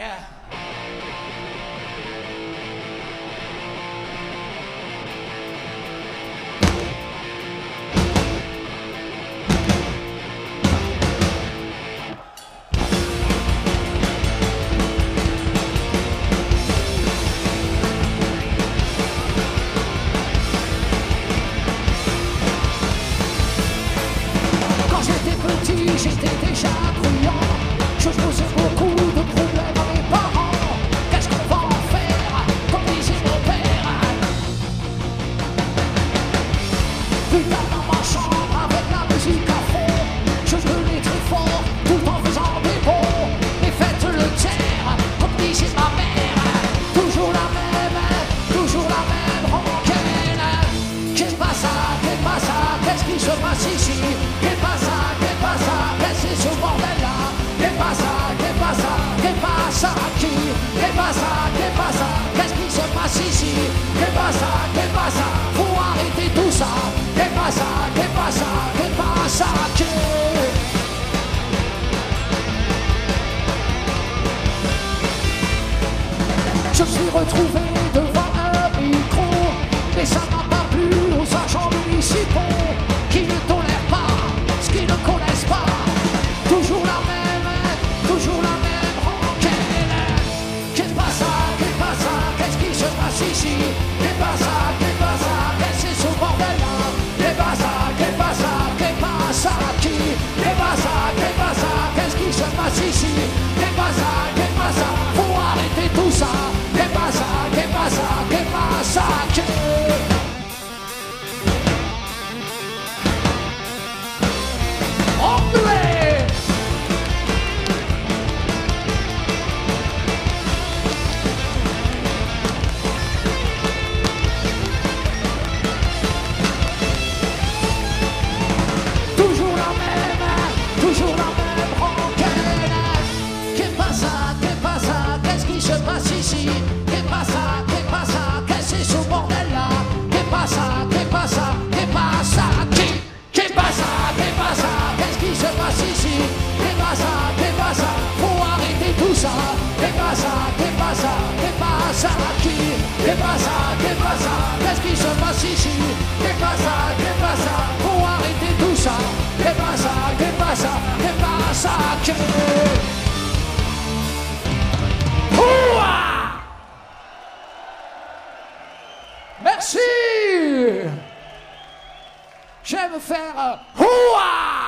Marcelo 172.95 173.01
Serra, 173.01 173.61
rua! 173.75 174.64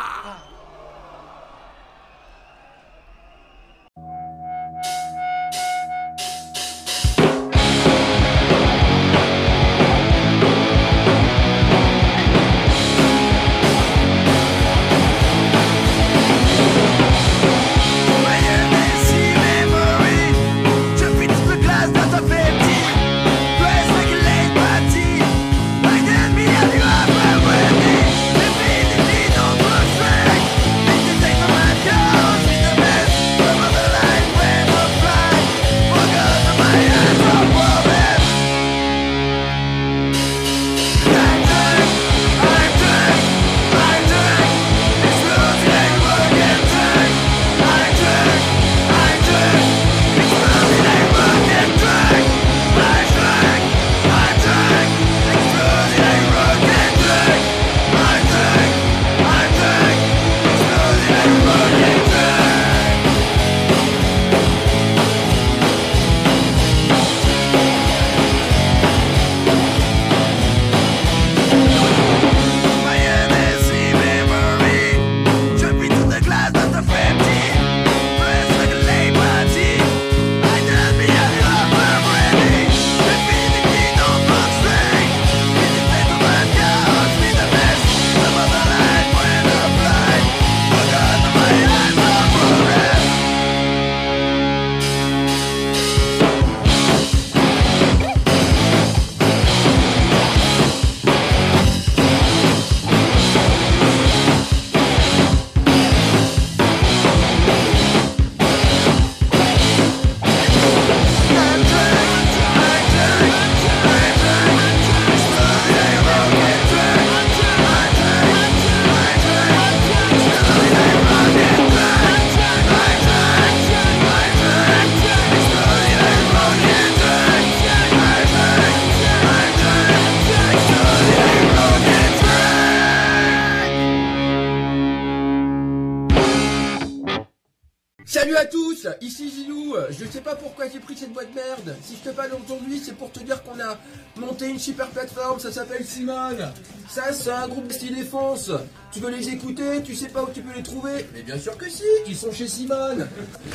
super 144.58 144.88
plateforme, 144.88 145.40
ça 145.40 145.52
s'appelle 145.52 145.84
Simone. 145.84 146.52
Ça, 146.88 147.12
c'est 147.12 147.30
un 147.30 147.48
groupe 147.48 147.66
de 147.66 147.72
style 147.72 147.94
défense. 147.94 148.50
Tu 148.92 149.00
veux 149.00 149.10
les 149.10 149.28
écouter, 149.28 149.82
tu 149.84 149.94
sais 149.94 150.08
pas 150.08 150.22
où 150.22 150.30
tu 150.32 150.40
peux 150.40 150.54
les 150.56 150.62
trouver 150.62 151.06
Mais 151.12 151.22
bien 151.22 151.38
sûr 151.38 151.56
que 151.58 151.68
si, 151.68 151.82
ils 152.06 152.16
sont 152.16 152.32
chez 152.32 152.48
Simone. 152.48 153.06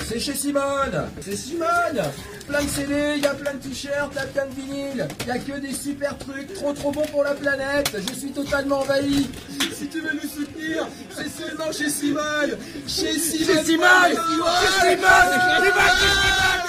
C'est 0.07 0.19
chez 0.19 0.35
Simone, 0.35 1.09
c'est 1.21 1.35
Simone. 1.35 2.01
Plein 2.47 2.61
de 2.61 2.69
CD, 2.69 3.13
il 3.17 3.23
y 3.23 3.25
a 3.25 3.33
plein 3.33 3.53
de 3.53 3.59
t-shirts, 3.59 4.11
il 4.13 4.31
plein 4.31 4.45
de 4.45 4.53
vinyles. 4.53 5.07
Il 5.21 5.27
y 5.27 5.31
a 5.31 5.39
que 5.39 5.59
des 5.59 5.73
super 5.73 6.17
trucs, 6.17 6.53
trop 6.53 6.73
trop 6.73 6.91
bons 6.91 7.07
pour 7.07 7.23
la 7.23 7.33
planète. 7.33 7.95
Je 8.07 8.13
suis 8.13 8.31
totalement 8.31 8.81
envahi. 8.81 9.29
Si 9.73 9.87
tu 9.87 10.01
veux 10.01 10.13
nous 10.13 10.29
soutenir, 10.29 10.87
c'est 11.15 11.29
seulement 11.29 11.71
chez 11.71 11.89
Simone. 11.89 12.57
Chez 12.87 13.17
Simone. 13.17 13.55
Chez 13.55 13.63
Simone. 13.63 13.87
Chez 14.03 14.89
Simone. 14.89 15.39
Chez 15.61 15.71
Simone. 15.71 16.60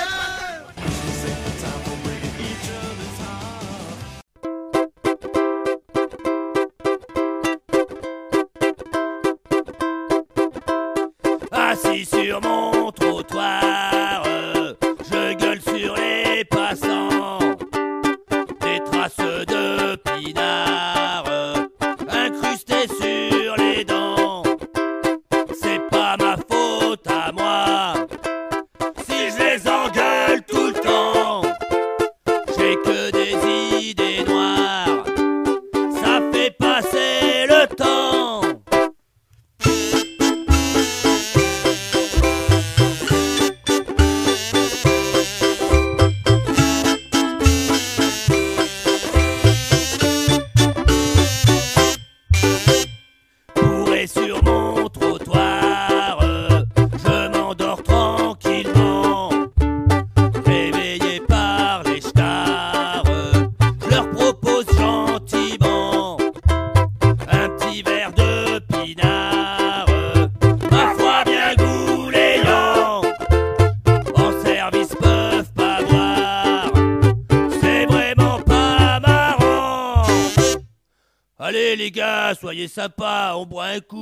soyez 82.52 82.68
sympa, 82.68 83.32
on 83.34 83.46
boit 83.46 83.64
un 83.64 83.80
coup. 83.80 84.01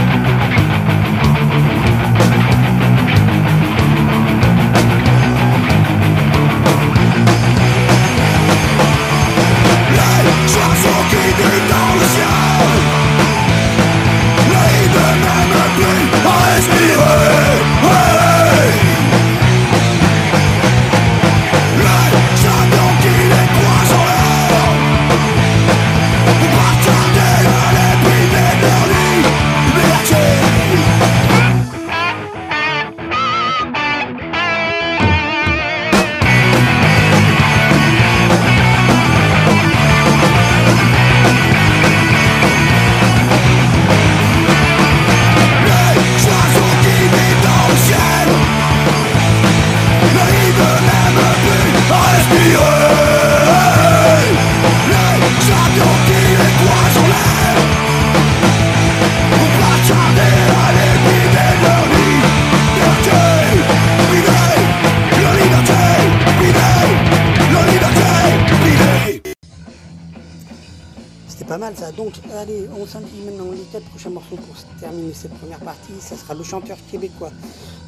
Ça 75.99 76.15
sera 76.15 76.33
le 76.33 76.43
chanteur 76.43 76.77
québécois 76.89 77.31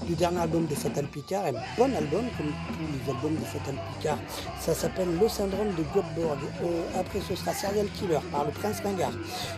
du 0.05 0.15
dernier 0.15 0.39
album 0.39 0.65
de 0.65 0.75
Fatal 0.75 1.05
Picard. 1.07 1.45
Un 1.45 1.51
bon 1.77 1.93
album, 1.95 2.25
comme 2.37 2.47
tous 2.47 2.87
les 2.91 3.11
albums 3.11 3.35
de 3.35 3.45
Fatal 3.45 3.75
Picard. 3.97 4.17
Ça 4.59 4.73
s'appelle 4.73 5.07
Le 5.19 5.27
syndrome 5.29 5.69
de 5.77 5.83
Göteborg. 5.93 6.39
Euh, 6.63 6.99
après, 6.99 7.19
ce 7.21 7.35
sera 7.35 7.53
Serial 7.53 7.87
Killer 7.97 8.19
par 8.31 8.45
le 8.45 8.51
Prince 8.51 8.81
Ringard. 8.83 9.13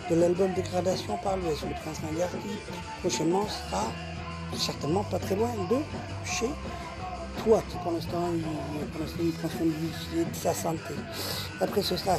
De 0.09 0.15
l'album 0.15 0.51
Dégradation 0.53 1.17
par. 1.23 1.37
Le 1.37 1.43
Prince 1.43 1.99
Ringard 2.07 2.29
qui 2.41 2.55
prochainement 3.01 3.45
sera 3.47 3.83
certainement 4.57 5.03
pas 5.03 5.19
très 5.19 5.35
loin 5.35 5.49
de 5.69 5.77
chez 6.25 6.49
toi 7.43 7.63
qui 7.69 7.77
pour 7.77 7.91
l'instant 7.91 8.29
il, 9.19 9.31
soin 9.49 9.65
de 9.65 10.36
sa 10.36 10.53
santé. 10.53 10.93
Après 11.61 11.81
ce 11.81 11.97
sera 11.97 12.17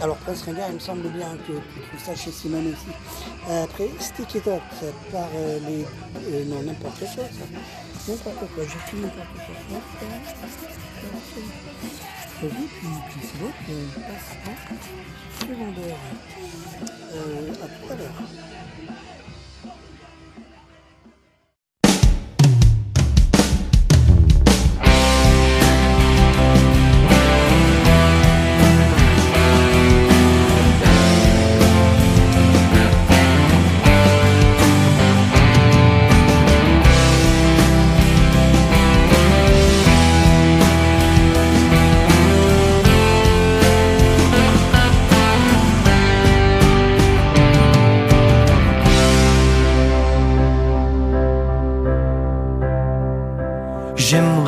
alors 0.00 0.16
Prince 0.18 0.42
Ringard 0.42 0.68
il 0.70 0.74
me 0.74 0.80
semble 0.80 1.08
bien 1.08 1.36
que 1.46 1.52
tu 1.52 2.04
ça 2.04 2.14
chez 2.14 2.30
Simon 2.30 2.60
aussi. 2.60 2.94
Euh, 3.50 3.64
Après 3.64 3.88
Stick 3.98 4.34
It 4.36 4.44
par 5.12 5.28
euh, 5.34 5.58
les 5.66 5.84
euh, 6.32 6.44
non 6.46 6.62
n'importe 6.62 6.98
quoi 6.98 7.08
ça. 7.08 7.22
N'importe 8.08 8.38
quoi, 8.54 8.64
j'ai 8.64 8.96
n'importe 8.96 9.28
quoi. 9.36 9.80
Puis. 12.38 12.48
Euh. 17.12 18.47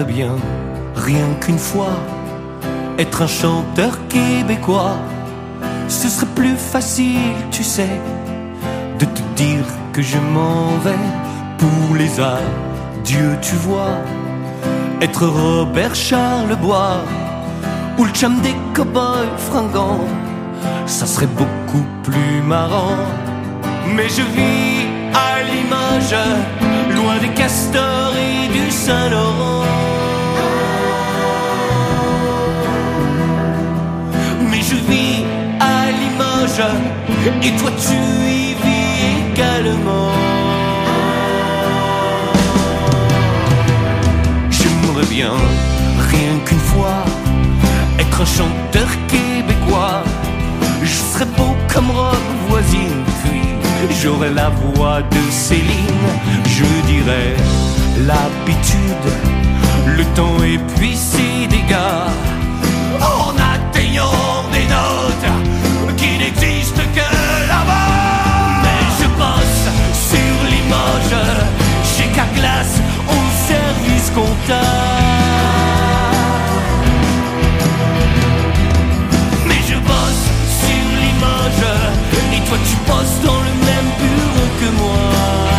Bien, 0.06 0.34
rien 0.96 1.26
qu'une 1.40 1.58
fois, 1.58 1.92
être 2.98 3.22
un 3.22 3.26
chanteur 3.26 3.98
québécois. 4.08 4.96
Ce 5.88 6.08
serait 6.08 6.32
plus 6.34 6.56
facile, 6.56 7.34
tu 7.50 7.62
sais, 7.62 8.00
de 8.98 9.04
te 9.04 9.20
dire 9.36 9.64
que 9.92 10.00
je 10.00 10.16
m'en 10.16 10.78
vais 10.82 11.06
pour 11.58 11.96
les 11.96 12.18
adieux, 12.18 13.36
tu 13.42 13.54
vois. 13.56 13.98
Être 15.02 15.26
Robert 15.26 15.94
Charlebois 15.94 17.02
ou 17.98 18.04
le 18.04 18.12
chum 18.12 18.40
des 18.40 18.54
cow-boys 18.74 19.36
fringants, 19.36 20.06
ça 20.86 21.06
serait 21.06 21.34
beaucoup 21.36 21.84
plus 22.02 22.40
marrant. 22.42 23.04
Mais 23.94 24.08
je 24.08 24.22
vis 24.22 24.86
à 25.14 25.42
l'image, 25.42 26.14
loin 26.94 27.18
des 27.20 27.34
castors 27.34 28.14
et 28.16 28.48
du 28.48 28.70
Saint-Laurent. 28.70 29.89
Et 36.58 37.52
toi 37.52 37.70
tu 37.78 37.94
y 37.94 38.54
vis 38.62 39.32
également. 39.32 40.10
J'aimerais 44.50 45.06
bien, 45.06 45.32
rien 46.10 46.38
qu'une 46.44 46.58
fois, 46.58 47.04
être 47.98 48.20
un 48.20 48.24
chanteur 48.24 48.88
québécois. 49.06 50.02
Je 50.82 50.96
serais 51.12 51.26
beau 51.36 51.54
comme 51.72 51.90
robe 51.90 52.16
voisine, 52.48 53.04
puis 53.22 53.96
j'aurais 54.02 54.30
la 54.30 54.48
voix 54.48 55.02
de 55.02 55.30
Céline. 55.30 56.08
Je 56.46 56.64
dirais 56.86 57.36
l'habitude, 58.08 59.06
le 59.86 60.04
temps 60.16 60.42
et 60.42 60.58
puis 60.74 60.96
ses 60.96 61.46
dégâts. 61.46 62.10
En 63.00 63.34
atteignant 63.54 64.44
des 64.52 64.66
notes 64.66 65.59
qui 66.00 66.16
n'existent 66.18 66.86
que 66.94 67.10
là-bas. 67.52 68.62
Mais 68.62 68.82
je 68.98 69.08
bosse 69.20 69.64
sur 70.10 70.34
l'image, 70.50 71.14
chez 71.92 72.08
Carglass, 72.16 72.70
au 73.16 73.20
service 73.48 74.08
comptable. 74.14 74.70
Mais 79.46 79.60
je 79.68 79.76
bosse 79.90 80.24
sur 80.62 80.86
l'image 81.02 81.64
Et 82.34 82.40
toi 82.48 82.58
tu 82.68 82.76
bosses 82.88 83.18
dans 83.24 83.42
le 83.48 83.54
même 83.68 83.88
bureau 84.00 84.48
que 84.60 84.68
moi 84.80 85.49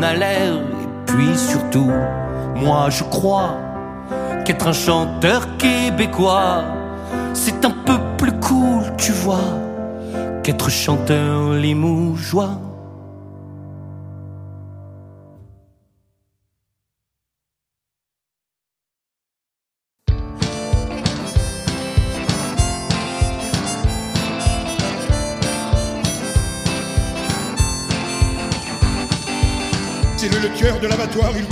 Et 0.00 1.02
puis 1.06 1.36
surtout, 1.36 1.90
moi 2.54 2.88
je 2.88 3.02
crois 3.04 3.56
qu'être 4.44 4.68
un 4.68 4.72
chanteur 4.72 5.56
québécois, 5.56 6.64
c'est 7.34 7.64
un 7.64 7.70
peu 7.70 7.98
plus 8.16 8.32
cool, 8.40 8.82
tu 8.96 9.12
vois, 9.12 9.50
qu'être 10.42 10.70
chanteur. 10.70 11.54
C'est 11.54 11.74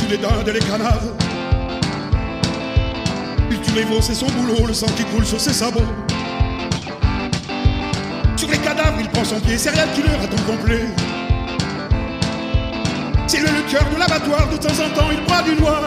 les 0.08 0.18
dindes 0.18 0.48
et 0.48 0.52
les 0.52 0.60
canards. 0.60 1.00
Il 3.50 3.60
tue 3.60 3.72
les 3.72 3.84
veaux, 3.84 4.00
c'est 4.00 4.14
son 4.14 4.26
boulot, 4.26 4.66
le 4.66 4.74
sang 4.74 4.86
qui 4.96 5.04
coule 5.04 5.26
sur 5.26 5.40
ses 5.40 5.52
sabots. 5.52 5.80
Sur 8.36 8.48
les 8.50 8.58
cadavres, 8.58 8.98
il 9.00 9.08
prend 9.08 9.24
son 9.24 9.40
pied, 9.40 9.58
serial 9.58 9.88
killer 9.94 10.14
à 10.22 10.26
temps 10.26 10.42
complet. 10.46 10.86
cœur 13.68 13.84
de 13.92 13.98
l'abattoir, 13.98 14.48
de 14.48 14.56
temps 14.56 14.78
en 14.84 14.88
temps 14.94 15.10
il 15.10 15.20
boit 15.26 15.42
du 15.42 15.60
noir. 15.60 15.82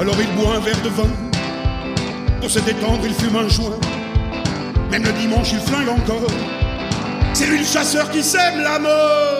Alors 0.00 0.16
il 0.20 0.40
boit 0.40 0.56
un 0.56 0.60
verre 0.60 0.82
de 0.82 0.88
vin. 0.88 1.10
Pour 2.40 2.50
se 2.50 2.58
détendre, 2.60 3.00
il 3.04 3.14
fume 3.14 3.36
un 3.36 3.48
joint. 3.48 3.78
Même 4.90 5.04
le 5.04 5.12
dimanche, 5.12 5.52
il 5.52 5.60
flingue 5.60 5.88
encore. 5.88 6.26
C'est 7.34 7.46
lui 7.46 7.58
le 7.58 7.64
chasseur 7.64 8.10
qui 8.10 8.22
sème 8.22 8.60
la 8.62 8.78
mort. 8.78 9.37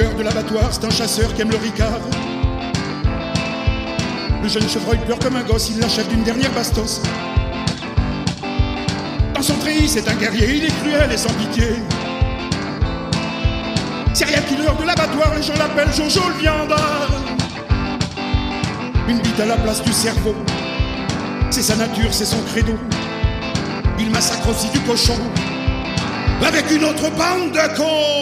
C'est 0.00 0.16
de 0.16 0.22
l'abattoir, 0.22 0.68
c'est 0.70 0.84
un 0.86 0.90
chasseur 0.90 1.34
qui 1.34 1.42
aime 1.42 1.50
le 1.50 1.58
ricard. 1.58 2.00
Le 4.42 4.48
jeune 4.48 4.66
chevreuil 4.66 4.98
pleure 5.04 5.18
comme 5.18 5.36
un 5.36 5.42
gosse, 5.42 5.68
il 5.68 5.78
l'achève 5.78 6.08
d'une 6.08 6.22
dernière 6.22 6.50
bastos. 6.52 7.02
Dans 9.34 9.42
son 9.42 9.56
treillis, 9.56 9.88
c'est 9.88 10.08
un 10.08 10.14
guerrier, 10.14 10.54
il 10.54 10.64
est 10.64 10.80
cruel 10.80 11.12
et 11.12 11.18
sans 11.18 11.32
pitié. 11.34 11.74
Serial 14.14 14.42
killer 14.46 14.70
de 14.80 14.86
l'abattoir, 14.86 15.34
les 15.36 15.42
gens 15.42 15.58
l'appellent 15.58 15.92
Jojo 15.92 16.22
le 16.28 16.40
viandard. 16.40 17.10
Une 19.06 19.18
bite 19.18 19.40
à 19.40 19.46
la 19.46 19.56
place 19.56 19.82
du 19.82 19.92
cerveau, 19.92 20.34
c'est 21.50 21.62
sa 21.62 21.76
nature, 21.76 22.12
c'est 22.12 22.24
son 22.24 22.40
credo. 22.44 22.72
Il 23.98 24.10
massacre 24.10 24.48
aussi 24.48 24.70
du 24.70 24.80
cochon, 24.80 25.18
avec 26.46 26.70
une 26.70 26.84
autre 26.84 27.10
bande 27.10 27.52
de 27.52 27.76
cons. 27.76 28.19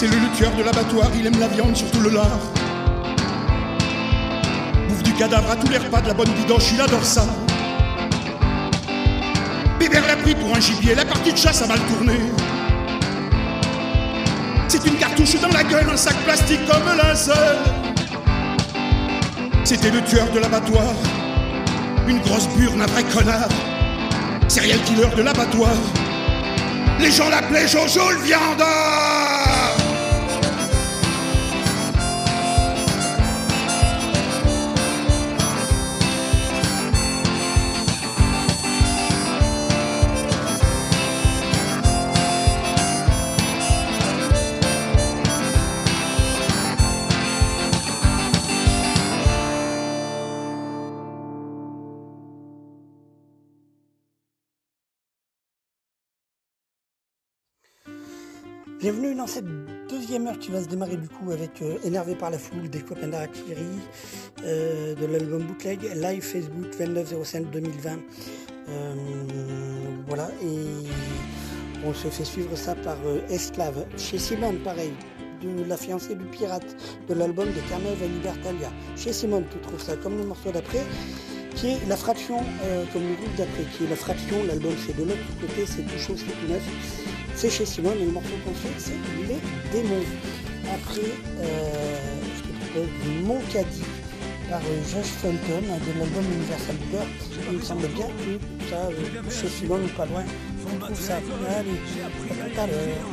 C'est 0.00 0.06
le 0.06 0.36
tueur 0.36 0.52
de 0.54 0.62
l'abattoir, 0.62 1.08
il 1.18 1.26
aime 1.26 1.40
la 1.40 1.48
viande, 1.48 1.76
surtout 1.76 2.00
le 2.00 2.10
lard. 2.10 2.38
Bouffe 4.88 5.02
du 5.02 5.12
cadavre 5.12 5.50
à 5.50 5.56
tous 5.56 5.68
les 5.72 5.78
repas 5.78 6.00
de 6.00 6.06
la 6.06 6.14
bonne 6.14 6.30
bidoche, 6.30 6.70
il 6.72 6.80
adore 6.80 7.04
ça. 7.04 7.26
Bébert 9.80 10.06
l'a 10.06 10.14
pris 10.14 10.36
pour 10.36 10.54
un 10.54 10.60
gibier, 10.60 10.94
la 10.94 11.04
partie 11.04 11.32
de 11.32 11.36
chasse 11.36 11.62
a 11.62 11.66
mal 11.66 11.80
tourné. 11.80 12.12
C'est 14.68 14.86
une 14.86 14.94
cartouche 14.94 15.34
dans 15.40 15.48
la 15.48 15.64
gueule, 15.64 15.90
un 15.92 15.96
sac 15.96 16.14
plastique 16.18 16.64
comme 16.68 16.96
linceul. 16.96 17.56
C'était 19.64 19.90
le 19.90 20.00
tueur 20.04 20.30
de 20.30 20.38
l'abattoir, 20.38 20.94
une 22.06 22.20
grosse 22.20 22.46
burne, 22.56 22.82
un 22.82 22.86
vrai 22.86 23.02
connard. 23.02 23.48
Serial 24.46 24.78
killer 24.82 25.08
de 25.16 25.22
l'abattoir. 25.22 25.74
Les 27.00 27.10
gens 27.10 27.28
l'appelaient 27.30 27.66
Jojo 27.66 28.10
le 28.12 28.18
viandard. 28.18 29.17
Bienvenue 58.90 59.14
dans 59.14 59.26
cette 59.26 59.44
deuxième 59.90 60.28
heure 60.28 60.38
qui 60.38 60.50
va 60.50 60.62
se 60.62 60.66
démarrer 60.66 60.96
du 60.96 61.10
coup 61.10 61.30
avec 61.30 61.60
euh, 61.60 61.76
Énervé 61.84 62.14
par 62.14 62.30
la 62.30 62.38
foule 62.38 62.70
des 62.70 62.78
d'Arakiri 62.78 63.66
euh, 64.44 64.94
de 64.94 65.04
l'album 65.04 65.42
Bootleg 65.42 65.82
live 65.94 66.22
Facebook 66.22 66.74
29 66.74 67.50
2020. 67.52 67.98
Euh, 68.70 68.94
voilà 70.06 70.30
et 70.42 70.88
on 71.84 71.92
se 71.92 72.08
fait 72.08 72.24
suivre 72.24 72.56
ça 72.56 72.74
par 72.76 72.96
euh, 73.04 73.20
Esclave. 73.28 73.84
Chez 73.98 74.16
Simone 74.16 74.56
pareil, 74.60 74.94
de 75.42 75.64
la 75.64 75.76
fiancée 75.76 76.14
du 76.14 76.24
pirate 76.24 76.74
de 77.10 77.12
l'album 77.12 77.46
de 77.46 77.68
Carmel 77.68 77.92
et 78.02 78.08
Libertalia. 78.08 78.70
Chez 78.96 79.12
Simone 79.12 79.44
tu 79.50 79.58
trouves 79.58 79.82
ça 79.82 79.96
comme 79.96 80.16
le 80.16 80.24
morceau 80.24 80.50
d'après 80.50 80.86
qui 81.56 81.72
est 81.72 81.88
la 81.88 81.96
fraction, 81.98 82.38
comme 82.94 83.02
le 83.02 83.16
groupe 83.16 83.36
d'après, 83.36 83.64
qui 83.76 83.84
est 83.84 83.90
la 83.90 83.96
fraction, 83.96 84.36
l'album 84.46 84.72
c'est 84.86 84.96
de 84.96 85.02
l'autre 85.02 85.40
côté, 85.42 85.66
c'est 85.66 85.82
tout 85.82 85.98
chaud, 85.98 86.14
c'est 86.16 86.24
tout 86.24 86.48
neuf. 86.48 87.17
C'est 87.40 87.50
chez 87.50 87.64
Simone 87.64 87.98
et 88.00 88.04
le 88.04 88.10
morceau 88.10 88.34
qu'on 88.44 88.52
fait, 88.52 88.74
c'est 88.78 88.98
Les 89.28 89.38
Démons. 89.70 90.02
Après, 90.64 91.12
euh, 91.40 91.96
je 92.36 92.42
te 92.42 92.48
propose 92.58 92.88
Mon 93.22 93.38
Caddie 93.52 93.84
par 94.50 94.58
euh, 94.58 94.82
Josh 94.82 95.12
Fulton 95.20 95.62
de 95.62 96.00
l'album 96.00 96.24
Universal 96.34 96.74
Blur. 96.90 97.06
Il 97.52 97.58
me 97.58 97.62
semble 97.62 97.86
bien 97.94 98.06
que 98.06 98.40
ça, 98.68 98.78
euh, 98.90 99.30
chez 99.30 99.46
Simone 99.46 99.84
ou 99.84 99.96
pas 99.96 100.06
loin, 100.06 100.24
on 100.66 100.84
trouve 100.84 101.00
ça. 101.00 101.18
Allez, 101.56 101.78
à 102.02 102.08
tout 102.48 102.60
à 102.60 102.66
l'heure. 102.66 103.06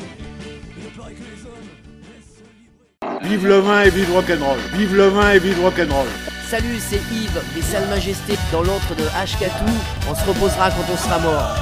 Vive 3.22 3.48
le 3.48 3.60
vin 3.60 3.84
et 3.84 3.92
vive 3.92 4.12
rock'n'roll. 4.12 4.58
Vive 4.74 4.96
le 4.96 5.08
vin 5.10 5.34
et 5.34 5.40
vive 5.40 5.62
rock'n'roll. 5.62 6.08
Salut, 6.50 6.80
c'est 6.80 6.96
Yves 7.14 7.44
des 7.54 7.62
Salles 7.62 7.90
Majestés 7.90 8.40
dans 8.52 8.64
l'antre 8.64 8.96
de 8.96 9.04
Hkatou. 9.04 9.72
On 10.10 10.16
se 10.16 10.26
reposera 10.26 10.72
quand 10.72 10.92
on 10.92 10.98
sera 10.98 11.20
mort. 11.20 11.56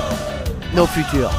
Nos 0.73 0.87
futurs. 0.87 1.29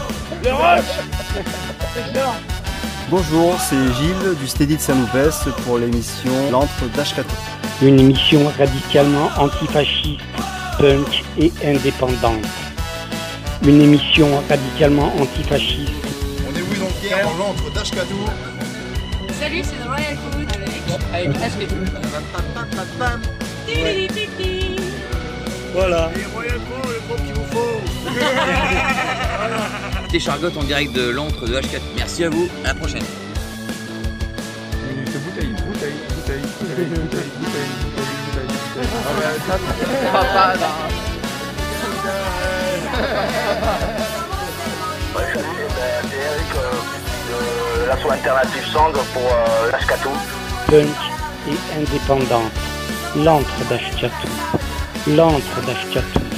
Bonjour, 3.09 3.59
c'est 3.59 3.77
Gilles 3.95 4.35
du 4.39 4.47
Steady 4.47 4.77
de 4.77 4.81
Saint-Loupès 4.81 5.45
pour 5.65 5.79
l'émission 5.79 6.51
L'antre 6.51 6.87
d'Ashkato. 6.95 7.35
Une 7.81 7.99
émission 7.99 8.41
radicalement 8.59 9.31
antifasciste, 9.39 10.21
punk 10.79 11.25
et 11.39 11.51
indépendante. 11.65 12.45
Une 13.65 13.81
émission 13.81 14.29
radicalement 14.49 15.13
antifasciste. 15.19 15.93
On 16.47 16.55
est 16.55 16.63
oui 16.63 16.79
donc 16.79 16.91
hier 17.03 17.25
dans 17.25 17.37
l'antre 17.37 17.71
d'Ashkatou. 17.73 18.27
Salut, 19.41 19.63
c'est 19.63 19.77
The 19.77 19.87
Royal 19.87 20.17
Food 20.31 20.49
avec, 20.55 21.33
avec 21.33 21.43
Ashketou. 21.43 21.77
Voilà. 25.73 26.11
Chargottes 30.21 30.57
en 30.57 30.65
direct 30.65 30.93
de 30.93 31.09
l'antre 31.09 31.47
de 31.47 31.55
H4. 31.55 31.81
Merci 31.97 32.25
à 32.25 32.31
vous, 32.31 32.49
à 32.65 32.69
la 32.69 32.75
prochaine. 32.75 33.03
Minute 34.89 35.17
bouteille, 35.25 35.55
bouteille, 35.67 35.93
bouteille, 36.15 36.43
bouteille, 36.61 36.87
bouteille, 36.87 36.93
bouteille, 36.97 37.31
bouteille, 37.41 37.67
bouteille. 38.41 38.89
Ah 39.07 39.13
ouais, 39.19 39.39
ça, 39.47 39.59
c'est 39.79 40.13
Papa, 40.13 40.55
là. 40.61 40.71
C'est 45.33 45.41
Eric 46.17 46.53
euh, 46.57 47.83
de 47.83 47.87
l'asso 47.89 48.11
alternative 48.11 48.67
Song 48.73 48.93
pour 49.13 49.23
euh, 49.23 49.71
l'Ashkatou. 49.71 50.11
Punk 50.67 50.89
et 51.49 51.59
indépendante. 51.79 52.53
L'antre 53.17 53.65
d'Ashkatou. 53.69 54.29
L'antre 55.09 55.61
d'Ashkatou. 55.67 56.34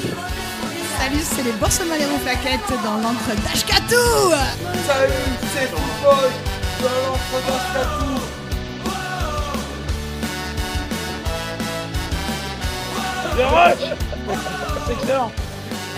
Salut, 1.07 1.23
c'est 1.23 1.45
les 1.45 1.53
Borsomalero 1.53 2.19
plaquettes 2.19 2.83
dans 2.83 2.97
l'encre 2.97 3.31
d'Ashkatou 3.45 4.33
Salut, 4.89 5.13
c'est 5.55 5.69
Football 5.69 6.31
de 6.81 6.89
l'entre 7.07 7.37
d'Ashkatou. 7.47 8.11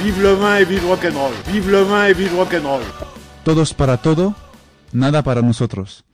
Vive 0.03 0.21
le 0.21 0.33
vin 0.35 0.57
et 0.59 0.65
vive 0.65 0.87
rock'n'roll. 0.87 1.33
Vive 1.47 1.71
le 1.71 1.83
vin 1.85 2.05
et 2.05 2.13
vive 2.13 2.37
rock'n'roll. 2.37 2.83
Todos 3.45 3.73
para 3.73 3.97
todo, 3.97 4.35
nada 4.93 5.23
para 5.23 5.41
nosotros. 5.41 6.05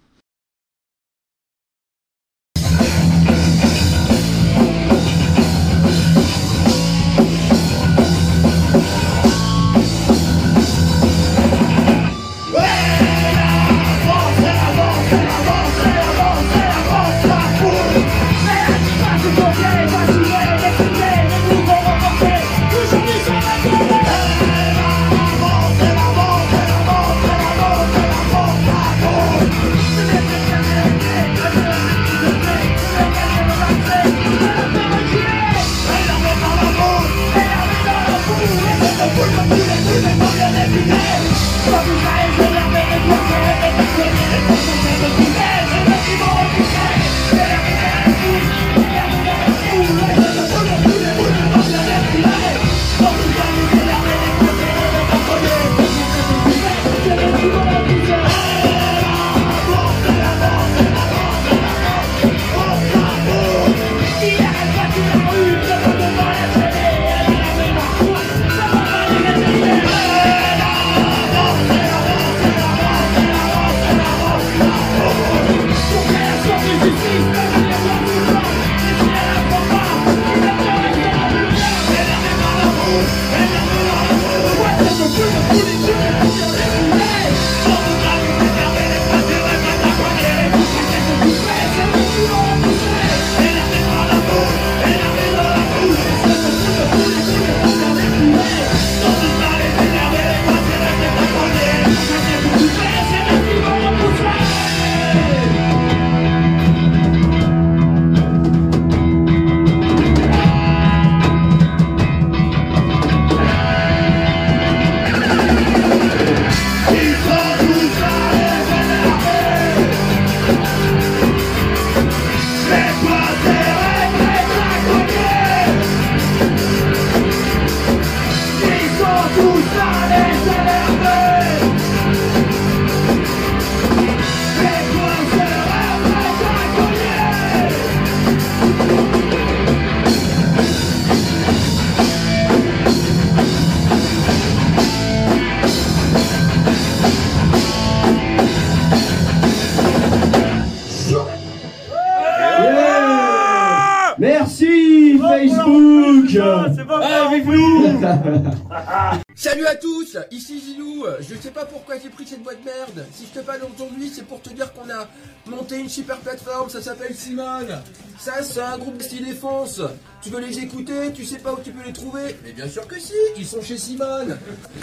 Salut 159.34 159.66
à 159.66 159.74
tous, 159.74 160.16
ici 160.30 160.60
Zilou. 160.60 161.04
Je 161.20 161.34
sais 161.34 161.50
pas 161.50 161.64
pourquoi 161.64 161.96
j'ai 161.98 162.08
pris 162.08 162.26
cette 162.26 162.42
boîte 162.42 162.64
merde. 162.64 163.06
Si 163.12 163.26
je 163.26 163.40
te 163.40 163.44
parle 163.44 163.60
aujourd'hui, 163.74 164.10
c'est 164.14 164.24
pour 164.24 164.40
te 164.40 164.50
dire 164.50 164.72
qu'on 164.72 164.88
a 164.90 165.08
monté 165.46 165.78
une 165.78 165.88
super 165.88 166.18
plateforme, 166.18 166.70
ça 166.70 166.80
s'appelle 166.80 167.14
Simone. 167.14 167.82
Ça, 168.18 168.42
c'est 168.42 168.60
un 168.60 168.78
groupe 168.78 169.02
style 169.02 169.24
défense. 169.24 169.80
Tu 170.22 170.30
veux 170.30 170.40
les 170.40 170.58
écouter, 170.58 171.12
tu 171.12 171.24
sais 171.24 171.38
pas 171.38 171.52
où 171.52 171.60
tu 171.62 171.72
peux 171.72 171.84
les 171.84 171.92
trouver 171.92 172.36
Mais 172.44 172.52
bien 172.52 172.68
sûr 172.68 172.86
que 172.86 172.98
si, 172.98 173.12
ils 173.36 173.46
sont 173.46 173.60
chez 173.60 173.76
Simone. 173.76 174.38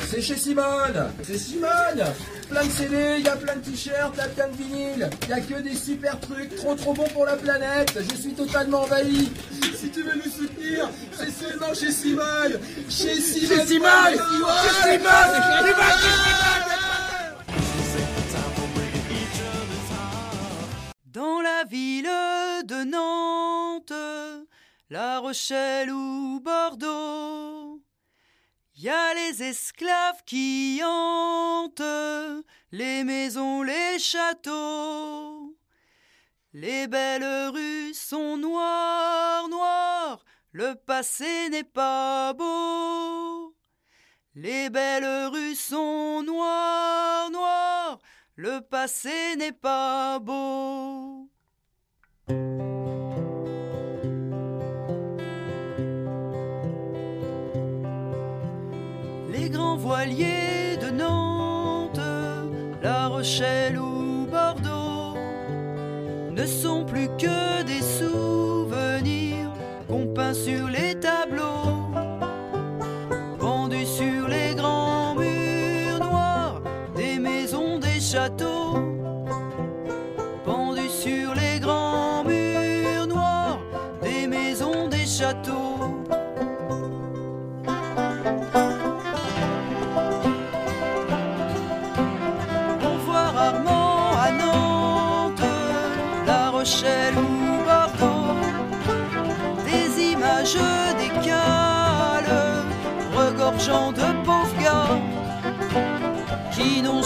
C'est 0.09 0.21
chez 0.21 0.35
Simone. 0.35 1.11
C'est 1.23 1.37
Simone. 1.37 2.03
Plein 2.49 2.65
de 2.65 2.69
CD, 2.69 3.15
il 3.19 3.25
y 3.25 3.29
a 3.29 3.35
plein 3.35 3.55
de 3.55 3.61
t-shirts, 3.61 4.13
il 4.13 4.33
plein 4.33 4.47
de 4.47 4.55
vinyles. 4.55 5.09
Il 5.23 5.29
y 5.29 5.33
a 5.33 5.39
que 5.39 5.61
des 5.61 5.75
super 5.75 6.19
trucs, 6.19 6.55
trop 6.57 6.75
trop 6.75 6.93
bons 6.93 7.09
pour 7.13 7.25
la 7.25 7.37
planète. 7.37 7.97
Je 7.97 8.15
suis 8.15 8.33
totalement 8.33 8.81
envahi. 8.81 9.31
Si 9.81 9.89
tu 9.89 10.03
veux 10.03 10.13
nous 10.13 10.29
soutenir, 10.29 10.87
c'est 11.11 11.31
seulement 11.31 11.73
chez. 11.73 11.87
Chez 11.87 11.91
Simone. 11.91 12.59
Chez 12.87 13.19
Simone. 13.19 13.49
Chez. 13.65 14.99
Dans 21.07 21.41
la 21.41 21.63
ville 21.63 22.03
de 22.03 22.83
Nantes, 22.83 23.91
La 24.91 25.17
Rochelle 25.17 25.89
ou 25.89 26.39
Bordeaux, 26.41 27.81
y 28.75 28.87
a 28.87 29.15
les 29.15 29.41
esclaves 29.41 30.21
qui 30.27 30.79
hantent 30.85 31.81
les 32.71 33.03
maisons, 33.03 33.63
les 33.63 33.97
châteaux. 33.97 35.30
Les 36.53 36.85
belles 36.87 37.49
rues 37.53 37.93
sont 37.93 38.35
noires, 38.35 39.47
noires, 39.47 40.25
le 40.51 40.75
passé 40.75 41.49
n'est 41.49 41.63
pas 41.63 42.33
beau. 42.33 43.55
Les 44.35 44.69
belles 44.69 45.27
rues 45.27 45.55
sont 45.55 46.21
noires, 46.23 47.31
noires, 47.31 47.99
le 48.35 48.59
passé 48.59 49.37
n'est 49.37 49.53
pas 49.53 50.19
beau. 50.19 51.20
Sur 70.33 70.67
les 70.69 70.90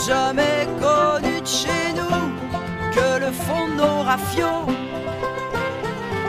jamais 0.08 0.68
connu 0.80 1.41
de 1.41 1.47
chez 1.47 1.93
nous 1.95 2.26
que 2.95 3.20
le 3.26 3.32
fond 3.32 3.68
de 3.70 3.76
nos 3.82 4.03
rafiaux, 4.03 4.68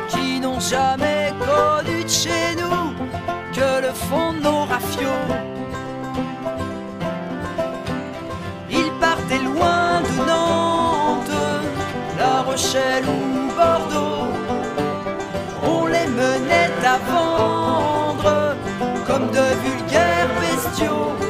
qui 0.08 0.40
n'ont 0.40 0.60
jamais 0.60 1.32
connu 1.50 2.04
de 2.04 2.08
chez 2.08 2.54
nous 2.56 2.84
que 3.52 3.70
le 3.86 3.92
fond 3.92 4.32
de 4.32 4.40
nos 4.40 4.64
rafiaux. 4.64 5.26
Ils 8.70 8.92
partaient 8.98 9.44
loin 9.50 10.00
de 10.06 10.12
Nantes, 10.30 11.42
La 12.18 12.42
Rochelle 12.48 13.04
ou 13.04 13.52
Bordeaux. 13.58 14.28
On 15.64 15.86
les 15.86 16.06
menait 16.06 16.72
à 16.94 16.96
vendre 17.10 18.54
comme 19.06 19.28
de 19.30 19.46
vulgaires 19.64 20.32
bestiaux. 20.40 21.25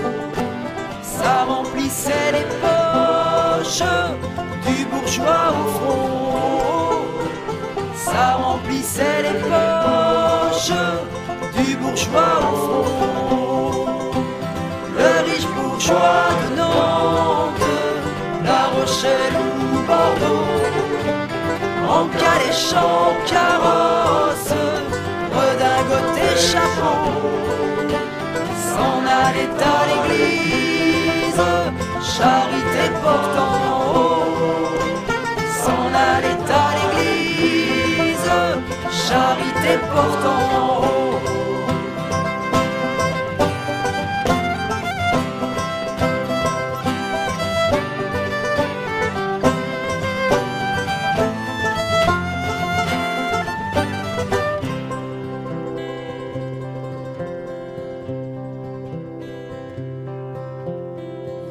Ça 1.27 1.43
remplissait 1.43 2.31
les 2.37 2.47
poches 2.62 3.83
du 4.64 4.85
bourgeois 4.85 5.47
au 5.61 5.64
front. 5.77 7.03
Ça 7.97 8.35
remplissait 8.35 9.22
les 9.27 9.39
poches 9.51 10.79
du 11.57 11.77
bourgeois 11.79 12.35
au 12.49 12.55
front. 12.62 14.12
Le 14.99 15.11
riche 15.29 15.49
bourgeois 15.57 16.29
de 16.43 16.47
Nantes, 16.59 17.70
La 18.45 18.62
Rochelle 18.77 19.37
ou 19.51 19.81
Bordeaux, 19.91 20.47
en 21.97 22.05
calèche, 22.20 22.72
en 22.72 23.07
carrosse, 23.33 24.55
redingote 25.37 26.18
et 26.29 26.39
chapeau, 26.51 26.97
s'en 28.68 28.99
allait 29.24 29.57
à 29.74 29.79
l'église, 29.89 30.76
charité 32.18 32.84
portant 33.02 33.60
s'en 35.62 35.86
allait 36.12 36.44
à 36.62 36.66
l'église, 36.76 38.30
charité 38.90 39.72
portant 39.92 40.95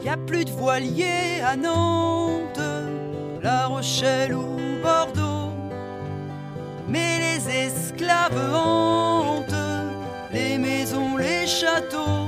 Y 0.06 0.10
a 0.10 0.18
plus 0.18 0.46
de 0.46 0.52
voiliers 0.52 1.42
à 1.44 1.56
Nantes, 1.56 2.60
La 3.42 3.66
Rochelle 3.66 4.36
ou 4.36 4.60
Bordeaux. 4.84 5.50
Mais 6.88 7.18
les 7.18 7.50
esclaves 7.50 8.38
hantent 8.54 9.66
les 10.32 10.60
maisons, 10.60 11.18
les 11.18 11.48
châteaux. 11.48 12.25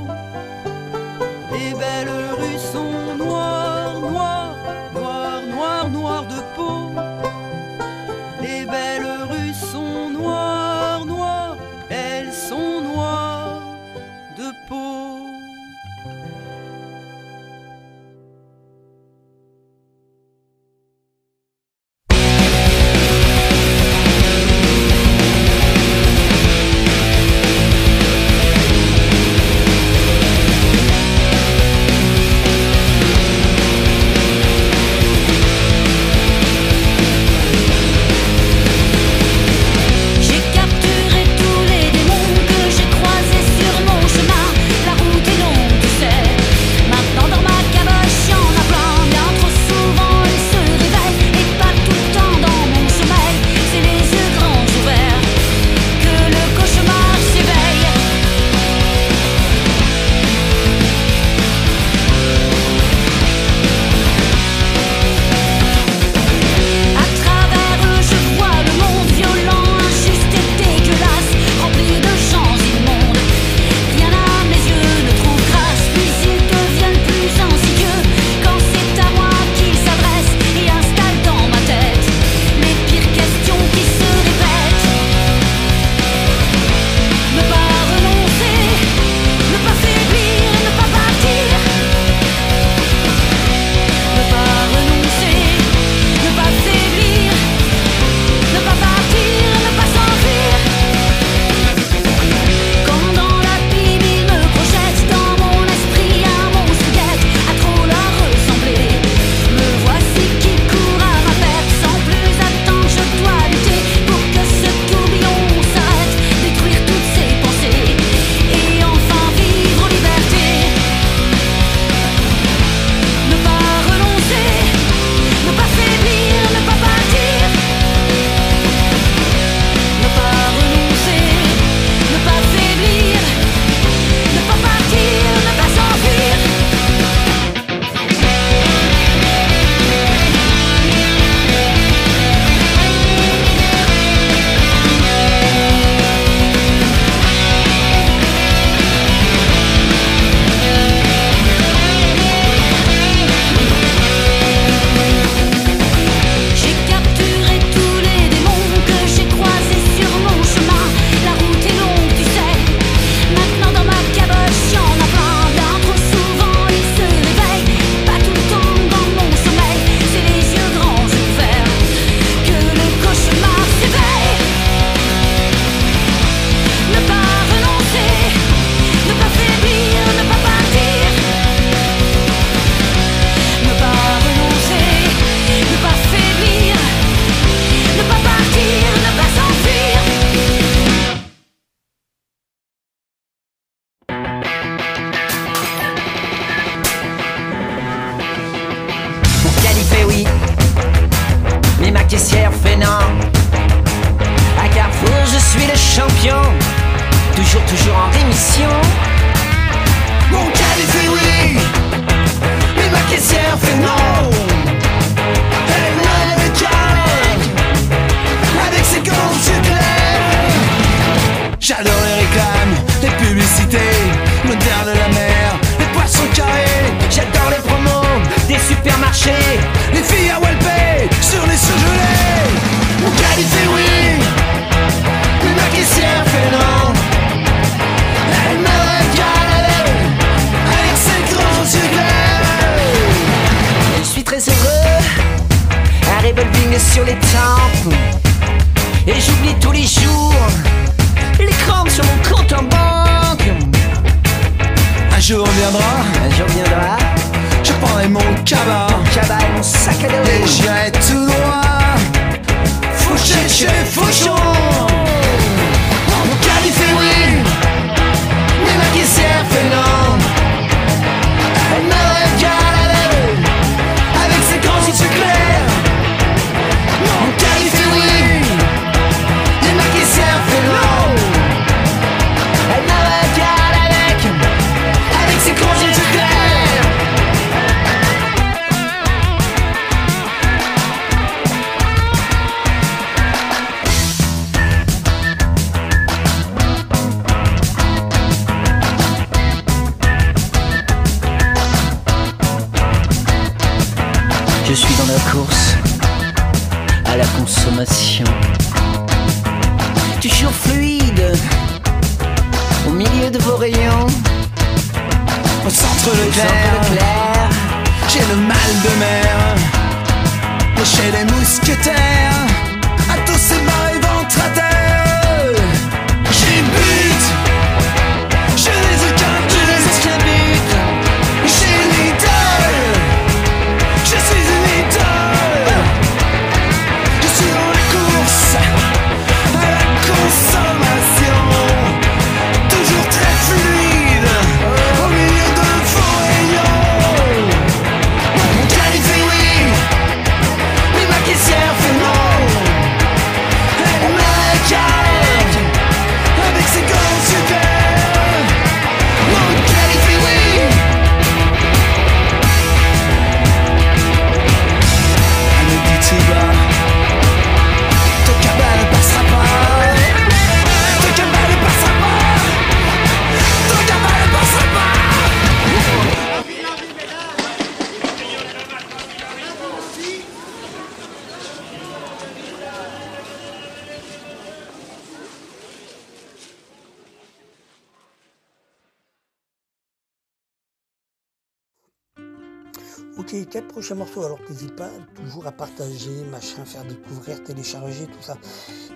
Ok, 393.18 393.36
quel 393.50 393.64
prochain 393.64 393.96
morceau 393.96 394.24
Alors 394.24 394.38
n'hésite 394.48 394.76
pas 394.76 394.92
toujours 395.16 395.48
à 395.48 395.52
partager, 395.52 396.24
machin, 396.30 396.64
faire 396.66 396.84
découvrir, 396.84 397.44
télécharger, 397.44 398.06
tout 398.06 398.22
ça. 398.22 398.38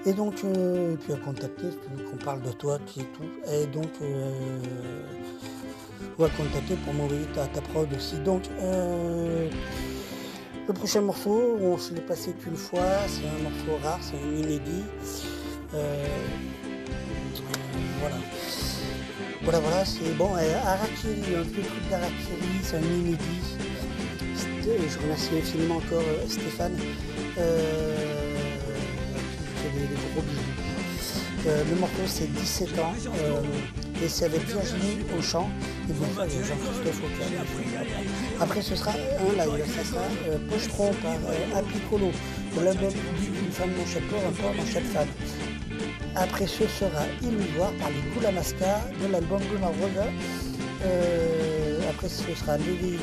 Et 0.05 0.13
donc, 0.13 0.35
euh, 0.43 0.95
puis 0.95 1.13
à 1.13 1.17
contacter, 1.17 1.69
qu'on 2.09 2.17
parle 2.17 2.43
de 2.43 2.51
toi, 2.51 2.77
et 2.97 2.99
tout. 2.99 3.51
Et 3.51 3.65
donc, 3.65 3.89
euh, 4.03 4.61
ou 6.19 6.23
à 6.23 6.29
contacter 6.29 6.75
pour 6.85 6.93
m'envoyer 6.93 7.25
ta, 7.33 7.61
prod 7.61 7.91
aussi. 7.95 8.17
Donc, 8.17 8.43
euh, 8.61 9.49
le 10.67 10.73
prochain 10.73 11.01
morceau, 11.01 11.57
on 11.59 11.79
se 11.79 11.91
l'est 11.95 12.01
passé 12.01 12.33
qu'une 12.33 12.55
fois, 12.55 12.89
c'est 13.07 13.25
un 13.27 13.41
morceau 13.41 13.83
rare, 13.83 13.99
c'est 14.01 14.17
un 14.17 14.37
inédit. 14.37 14.83
Euh, 15.73 16.05
voilà. 17.99 18.17
Voilà, 19.41 19.59
voilà, 19.59 19.83
c'est 19.83 20.15
bon. 20.15 20.35
Harakiri, 20.35 21.35
un 21.35 21.43
petit 21.43 21.61
truc 21.63 21.89
d'Harakiri, 21.89 22.59
c'est 22.61 22.77
un 22.77 22.81
inédit. 22.81 23.70
C'était- 24.61 24.77
Je 24.89 24.99
remercie 24.99 25.29
infiniment 25.37 25.77
encore 25.77 26.01
euh, 26.01 26.27
Stéphane. 26.27 26.73
Euh, 27.37 28.35
des, 29.73 29.79
des 29.87 29.95
gros. 30.13 30.23
Euh, 31.47 31.63
le 31.71 31.75
morceau 31.79 32.03
c'est 32.05 32.31
17 32.31 32.77
ans 32.79 32.93
euh, 33.07 33.41
et 34.03 34.07
c'est 34.07 34.25
avec 34.25 34.45
Virginie 34.45 34.97
au 35.17 35.21
chant 35.23 35.49
et 35.89 35.93
a 35.93 36.27
Jean-Christophe 36.27 37.01
au. 37.03 38.43
Après 38.43 38.61
ce 38.61 38.75
sera 38.75 38.91
un 38.91 39.33
live, 39.45 39.65
ça 39.75 39.83
sera 39.83 40.01
Pochetron 40.49 40.91
par 41.01 41.17
Apicolo, 41.57 42.11
de 42.55 42.63
l'album 42.63 42.91
Une 43.45 43.51
femme 43.51 43.71
mon 43.75 43.85
chapeau, 43.87 44.17
un 44.27 44.31
port 44.33 44.53
mon 44.53 44.65
chape 44.71 44.83
femme. 44.93 45.07
Après 46.15 46.45
ce 46.45 46.67
sera 46.67 47.03
Illusoire 47.23 47.71
par 47.79 47.89
les 47.89 48.01
Koulamasca 48.13 48.81
de 49.01 49.11
l'album 49.11 49.39
Blue 49.39 49.57
Rosa. 49.81 50.07
Après 51.89 52.09
ce 52.09 52.35
sera 52.35 52.57
les- 52.57 52.97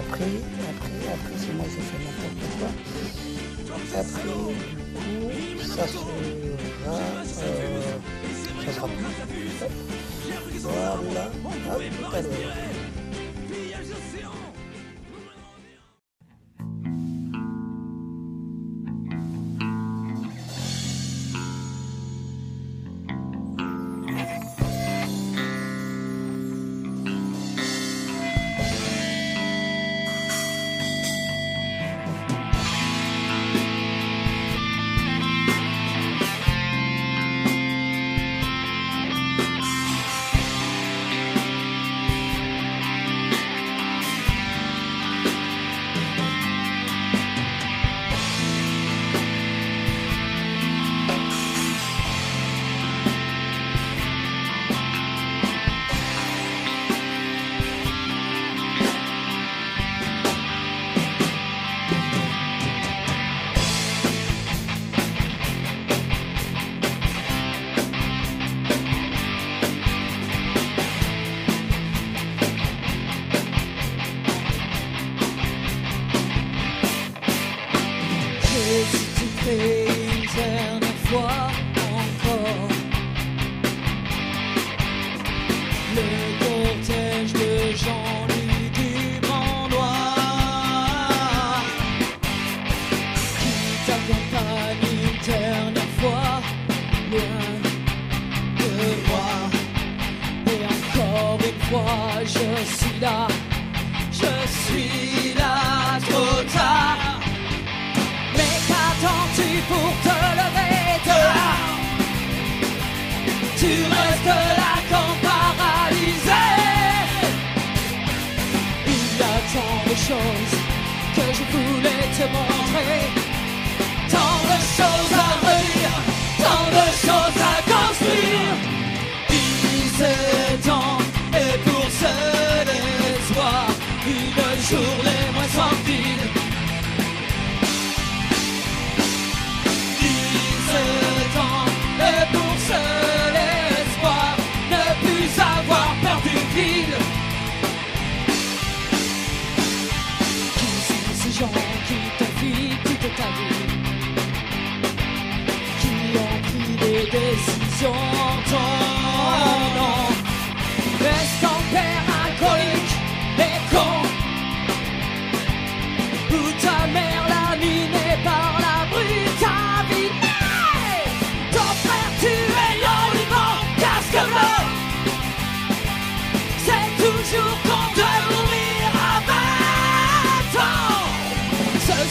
Après, 0.00 0.24
après, 0.24 0.96
après, 1.12 1.36
c'est 1.38 1.52
moi 1.52 1.66
je 1.68 1.80
fais 1.88 1.98
n'importe 2.04 2.40
quoi. 2.58 2.70
Après, 4.00 4.22
du 4.22 5.56
coup, 5.56 5.62
ça 5.62 5.86
sera. 5.86 6.10
euh, 7.44 7.98
ça 8.66 8.86
tout. 8.88 9.72
Voilà. 10.62 11.24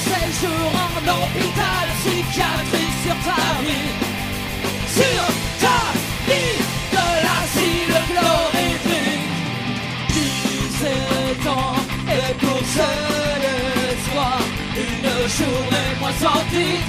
Séjour 0.09 0.71
en 0.73 1.01
hôpital 1.07 1.85
psychiatrique 1.99 2.97
sur 3.03 3.15
ta 3.25 3.63
vie 3.63 3.98
Journée 15.39 15.95
moins 16.01 16.11
sordide 16.11 16.79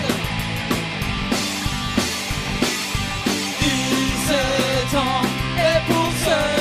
17 3.60 4.98
ans 4.98 5.22
et 5.56 5.92
pour 5.92 6.10
seul 6.24 6.60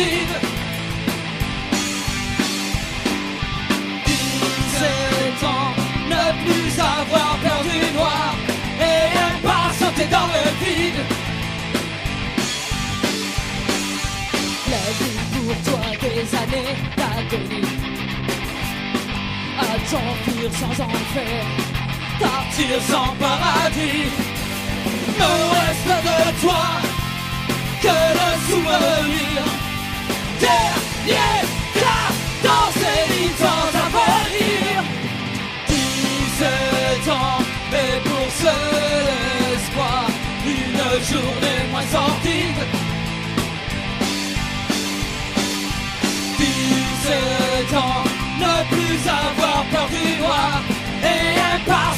moins 0.00 0.10
sordide. 0.10 0.34
17 4.06 5.44
ans, 5.44 5.74
ne 6.08 6.24
plus 6.44 6.78
avoir 6.78 7.36
peur 7.42 7.62
du 7.62 7.96
noir 7.96 8.34
et 8.80 9.74
sauter 9.78 10.06
dans 10.10 10.26
le 10.26 10.44
vide. 10.64 11.00
La 14.70 14.84
vie 14.98 15.20
pour 15.32 15.72
toi 15.72 15.84
des 16.00 16.36
années 16.36 16.76
d'agonie. 16.96 17.68
À 19.58 19.62
t'enfuir 19.90 20.50
sans 20.52 20.82
en 20.84 20.88
faire, 21.14 21.46
partir 22.18 22.82
sans 22.88 23.14
paradis. 23.16 24.10
Ne 25.18 25.30
reste 25.54 25.94
de 26.06 26.40
toi 26.40 26.64
que 27.82 27.88
le 27.88 28.30
souvenir 28.48 29.59
Dernier 30.40 31.40
plat 31.74 32.08
dans 32.42 32.68
ces 32.80 33.00
lignes 33.12 33.38
sans 33.38 33.68
avenir 33.86 34.82
17 35.68 37.12
ans 37.12 37.42
et 37.72 38.08
pour 38.08 38.28
seul 38.42 39.54
espoir 39.54 40.06
Une 40.46 40.82
journée 41.04 41.62
moins 41.70 41.88
sordide 41.90 42.90
17 46.38 47.76
ans, 47.76 48.04
ne 48.38 48.54
plus 48.74 49.08
avoir 49.08 49.64
peur 49.70 49.88
du 49.88 50.20
noir 50.20 50.62
Et 51.02 51.40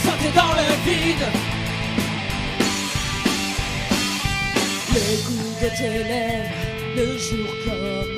sauter 0.02 0.32
dans 0.35 0.52
le 0.60 0.69
vide. 0.85 1.27
Le 4.94 5.05
goût 5.27 5.55
de 5.62 5.69
tes 5.77 5.98
lèvres, 6.10 6.62
le 6.97 7.19
jour 7.19 7.51
comme 7.64 8.12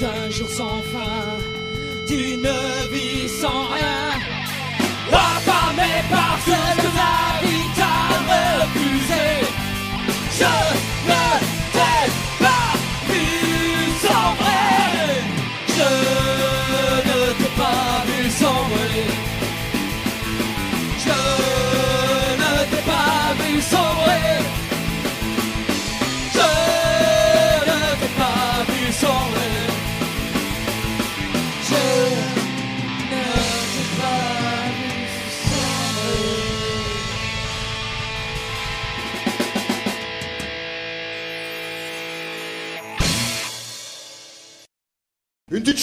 d'un 0.00 0.30
jour 0.30 0.48
sans 0.48 0.82
fin, 0.92 1.36
d'une 2.06 2.48
vie 2.92 3.28
sans 3.28 3.64
rien. 3.74 4.10
Affamé 5.12 5.92
par 6.10 6.38
ce 6.44 6.87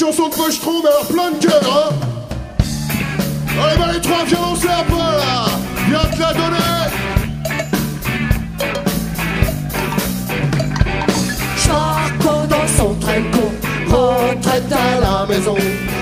chanson 0.06 0.30
de 0.30 0.36
pochetron, 0.36 0.82
mais 0.84 0.90
alors 0.90 1.08
plein 1.08 1.32
de 1.32 1.44
cœur, 1.44 1.62
hein 1.64 1.96
Allez, 3.60 3.78
bah 3.78 3.92
les 3.92 4.02
trois, 4.02 4.24
danser 4.24 4.68
un 4.68 4.84
peu, 4.84 4.98
là 4.98 5.46
Viens 5.88 6.00
te 6.00 6.20
la 6.20 6.34
donner 6.34 6.58
Charcot 11.58 12.46
dans 12.48 12.68
son 12.78 12.94
trinco, 12.96 13.52
retraite 13.88 14.72
à 14.72 15.00
la 15.00 15.26
maison. 15.26 15.56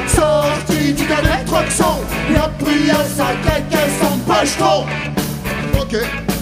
Sorti 0.08 0.94
du 0.94 1.06
cadet 1.06 1.46
Roxon, 1.50 2.00
il 2.30 2.36
a 2.36 2.50
pris 2.60 2.92
à 2.92 3.06
sa 3.06 3.34
caisse 3.70 4.02
pochetron. 4.28 4.86
Ok. 5.80 6.32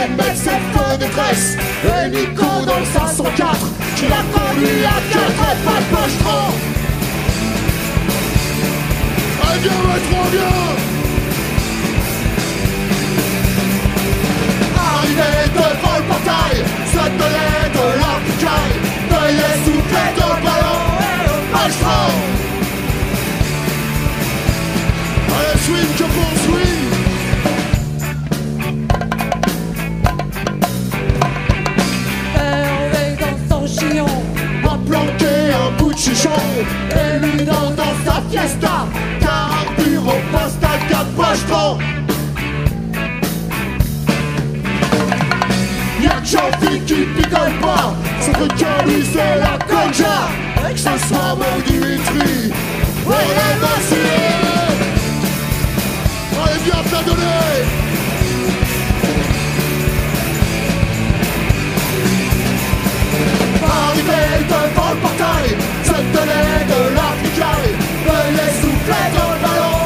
Michel 0.00 0.16
met 0.16 0.34
ses 0.34 0.50
feux 0.50 0.96
de 0.98 1.04
tresse 1.12 1.56
Et 1.84 2.08
Nico 2.10 2.44
dans 2.66 2.78
le 2.78 2.84
504 2.84 3.58
Qui 3.96 4.08
l'a 4.08 4.22
conduit 4.32 4.84
à 4.84 5.00
4 5.12 5.24
pas 5.36 5.80
de 5.80 5.84
pochetron 5.94 6.42
Ah 9.42 9.56
bien, 9.60 9.70
ouais, 9.70 10.00
trop 10.10 10.30
bien 10.30 10.54
Arrivé 14.78 15.30
devant 15.54 15.96
le 15.98 16.04
portail 16.04 16.64
Ça 16.94 17.04
tenait 17.04 17.68
de 17.74 17.86
l'articaille 18.00 18.76
Veuillez 19.10 19.54
souffler 19.64 20.10
dans 20.18 20.34
le 20.34 20.42
ballon 20.42 20.80
Pochetron 21.52 22.39
planqué 36.00 36.16
un 36.16 36.16
bout 36.16 36.16
de 36.16 36.16
chichon. 36.16 36.30
Éminent 36.90 37.70
dans 37.76 38.04
sa 38.04 38.22
fiesta 38.30 38.86
Carburant 39.20 40.20
poste 40.32 40.64
à 40.64 40.88
quatre 40.88 41.10
pochetrons 41.16 41.78
Y'a 46.02 46.20
que 46.20 46.26
Jean-Philippe 46.26 46.86
qui 46.86 46.94
picole 46.94 47.52
pas 47.60 47.94
Son 48.20 48.32
truc 48.32 48.62
à 48.62 48.84
lui 48.84 49.04
c'est 49.12 49.36
la 49.36 49.58
conja 49.68 50.28
Et 50.68 50.72
que 50.72 50.78
ce 50.78 51.08
soit 51.08 51.34
mon 51.36 51.60
Dimitri 51.66 52.52
On 53.06 53.10
est 53.10 53.58
vacillé. 53.60 54.50
Allez, 56.42 56.60
bien, 56.64 56.82
t'as 56.90 57.02
donné 57.02 57.22
Arrivé 63.62 64.44
devant 64.48 64.90
le 64.90 64.96
portail 65.00 65.56
Tenait 66.12 66.64
de 66.72 66.94
l'articaille 66.94 67.74
Veuillez 68.06 68.52
souffler 68.60 69.06
dans 69.16 69.30
le 69.34 69.40
ballon. 69.42 69.80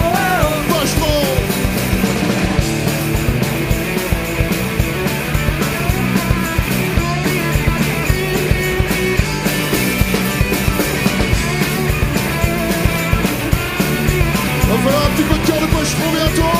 Va 14.67 14.81
falloir 14.81 15.05
un 15.05 15.11
petit 15.11 15.23
peu 15.23 15.35
de 15.39 15.47
cœur 15.47 15.61
de 15.61 15.67
pochetron 15.67 16.11
bientôt 16.11 16.59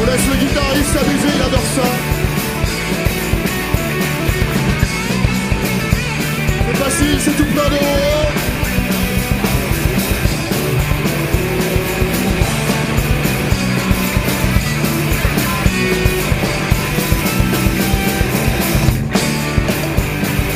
On 0.00 0.06
laisse 0.06 0.26
le 0.26 0.36
guitariste 0.36 0.92
s'amuser, 0.92 1.28
il 1.36 1.42
adore 1.42 1.68
ça 1.76 2.17
facile, 6.88 7.20
c'est 7.20 7.36
tout 7.36 7.44
plein 7.44 7.68
d'euros 7.68 7.84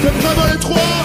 T'es 0.03 0.09
prêt 0.09 0.35
dans 0.35 0.53
les 0.53 0.59
trois 0.59 1.02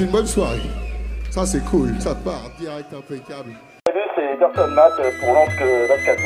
une 0.00 0.10
bonne 0.10 0.26
soirée. 0.26 0.62
Ça 1.30 1.44
c'est 1.44 1.64
cool, 1.66 1.94
ça 2.00 2.14
part 2.14 2.50
direct 2.58 2.92
impeccable. 2.92 3.52
C'est 4.16 4.38
Burton 4.38 4.70
Matt 4.74 4.92
pour 5.20 5.32
l'Antre 5.34 5.88
d'Ascato. 5.88 6.22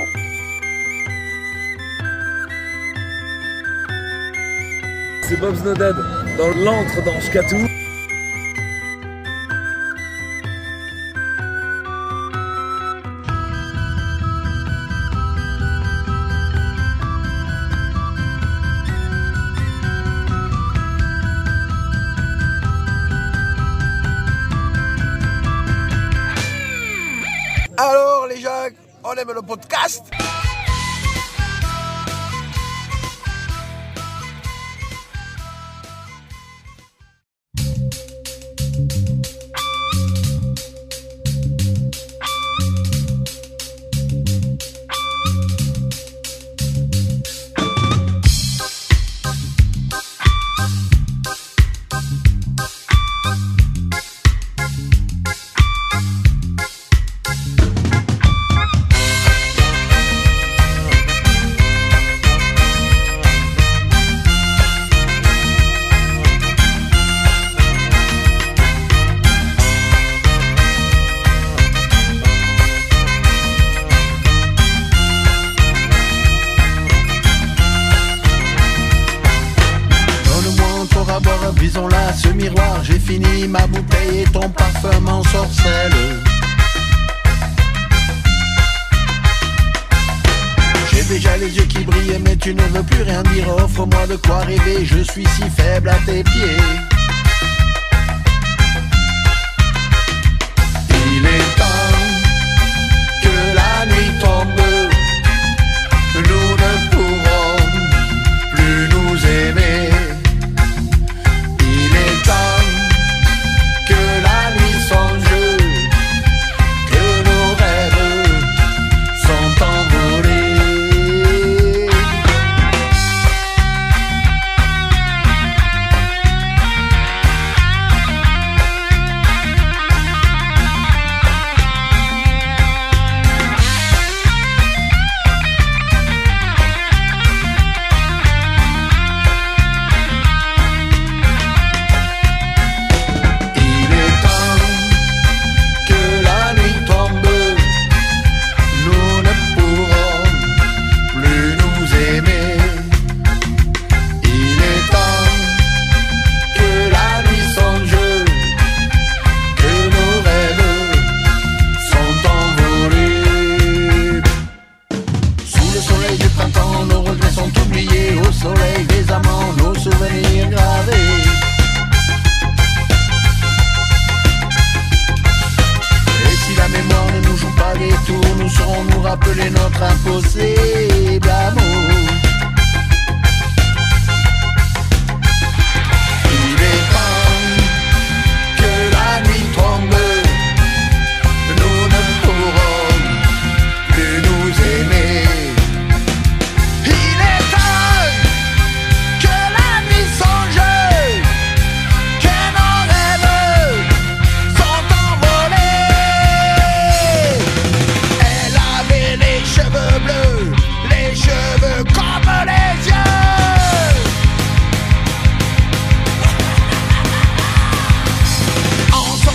C'est 5.23 5.41
Bob 5.41 5.55
Snowden 5.57 5.95
dans 6.39 6.65
l'antre 6.65 7.03
d'Anshkatou. 7.05 7.57
Alors 7.57 7.74
le 29.33 29.43
podcast 29.43 30.24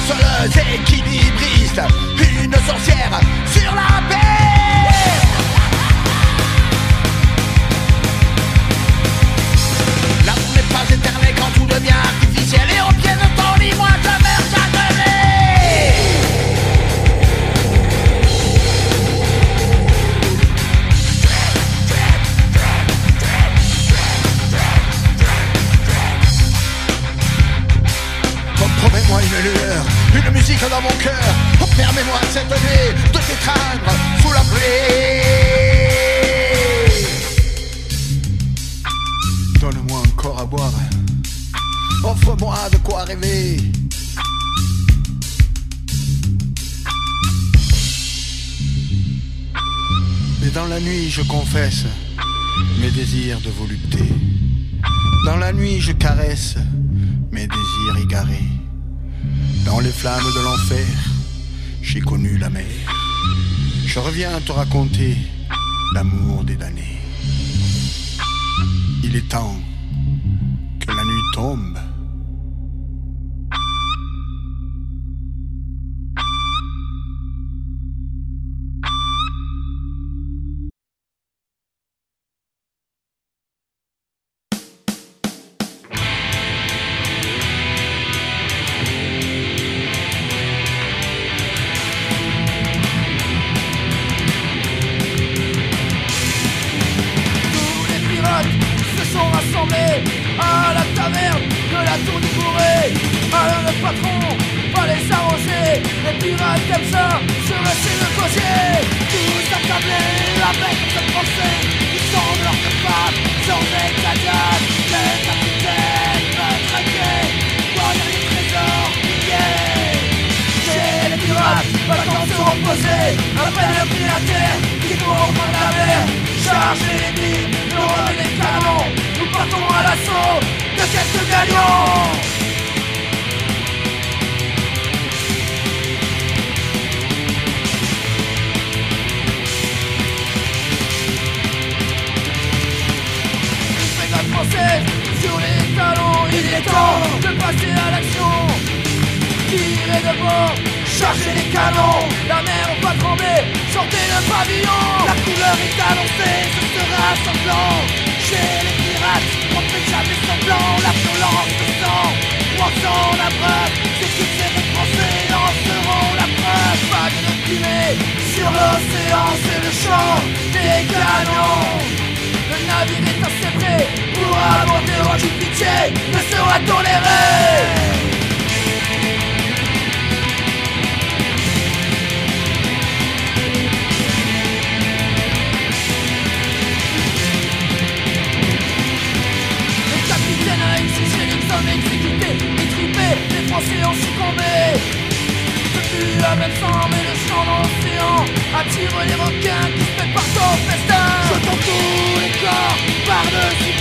danseuse 0.10 0.58
équilibriste, 0.74 1.82
une 2.44 2.54
sorcière 2.54 3.20
mes 52.80 52.90
désirs 52.92 53.42
de 53.42 53.50
volupté. 53.50 54.00
Dans 55.26 55.36
la 55.36 55.52
nuit, 55.52 55.82
je 55.82 55.92
caresse 55.92 56.56
mes 57.32 57.48
désirs 57.48 57.98
égarés. 58.02 58.50
Dans 59.66 59.82
les 59.82 59.92
flammes 59.92 60.32
de 60.36 60.42
l'enfer, 60.42 60.88
j'ai 61.82 62.00
connu 62.00 62.38
la 62.38 62.50
mer. 62.50 62.64
Je 63.86 64.00
reviens 64.00 64.40
te 64.40 64.54
raconter 64.54 65.18
l'amour 65.94 66.46
des 66.46 66.56
damnés. 66.56 67.02
Il 69.04 69.18
est 69.18 69.28
temps 69.28 69.58
que 70.80 70.88
la 70.88 71.04
nuit 71.04 71.26
tombe. 71.34 71.78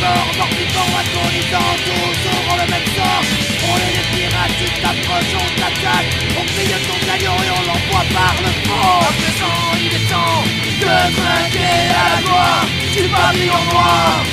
sort. 0.08 0.36
Mortifiant, 0.38 0.90
agonisant, 1.00 1.72
tous 1.84 2.20
auront 2.32 2.56
le 2.60 2.66
même 2.72 2.88
sort. 2.96 3.24
On 3.70 3.76
est 3.76 3.94
des 3.96 4.06
pirates, 4.12 4.56
tu 4.58 4.66
t'approches, 4.80 5.34
on 5.42 5.48
t'attaque. 5.60 6.10
On 6.38 6.44
grille 6.44 6.76
ton 6.88 6.98
gagnon 7.06 7.36
et 7.44 7.50
on 7.58 7.62
l'envoie 7.68 8.06
par 8.14 8.34
le 8.44 8.50
fond 8.64 8.98
À 9.00 9.12
présent, 9.18 9.60
il 9.84 9.92
est 9.98 10.06
temps 10.08 10.42
de 10.80 10.96
trinquer 11.18 11.78
à 11.92 12.06
la 12.14 12.22
gloire. 12.22 12.66
Tu 12.94 13.02
pavillon 13.08 13.62
noir. 13.72 14.24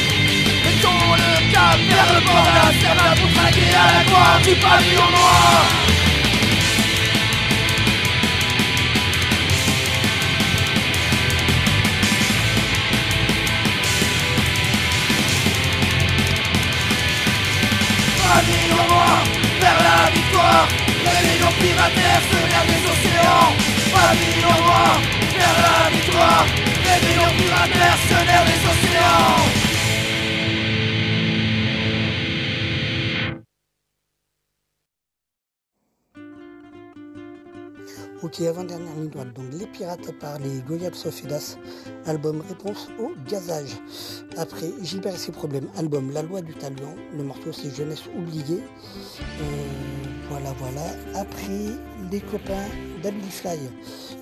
Mettons 0.64 1.14
le 1.22 1.52
cap 1.52 1.80
vers 1.90 2.14
le 2.16 2.22
bord, 2.26 2.50
la 2.58 2.68
serre 2.80 3.16
pour 3.20 3.32
trinquer 3.34 3.72
à 3.74 3.88
la 3.98 4.04
gloire. 4.04 4.40
Du 4.44 4.56
pavillon 4.56 5.10
noir. 5.18 5.95
son 18.76 18.88
noir 18.94 19.24
vers 19.60 19.80
la 19.88 20.12
victoire. 20.12 20.68
Les 21.06 21.30
millions 21.30 21.56
primaires 21.60 22.24
se 22.32 22.40
lèvent 22.52 22.72
des 22.74 22.84
océans. 22.94 23.52
Papillon 23.94 24.58
vers 25.40 25.58
la 25.66 25.90
victoire. 25.96 26.46
Les 26.86 27.08
millions 27.08 27.34
primaires 27.38 28.00
se 28.10 28.18
lèvent 28.30 28.50
des 28.52 28.62
océans. 28.72 29.65
Ok, 38.38 38.46
avant-dernière 38.48 38.94
ligne 38.96 39.10
droite. 39.10 39.34
Donc, 39.34 39.46
Les 39.54 39.66
Pirates 39.66 40.12
par 40.20 40.40
les 40.40 40.60
Goya 40.68 40.90
de 40.90 40.96
Sofidas. 40.96 41.58
Album 42.06 42.42
Réponse 42.42 42.90
au 43.00 43.14
gazage. 43.30 43.70
Après, 44.36 44.74
Gilbert 44.82 45.16
et 45.16 45.18
ses 45.18 45.32
problèmes. 45.32 45.70
Album 45.78 46.12
La 46.12 46.22
loi 46.22 46.42
du 46.42 46.54
talion. 46.54 46.96
Le 47.16 47.24
morceau, 47.24 47.54
c'est 47.54 47.74
Jeunesse 47.74 48.04
oubliée. 48.18 48.62
Euh, 49.22 49.44
voilà, 50.30 50.54
voilà. 50.60 50.82
Après, 51.14 51.78
Les 52.12 52.20
copains 52.20 52.68
d'Abby 53.02 53.30
Fly. 53.30 53.58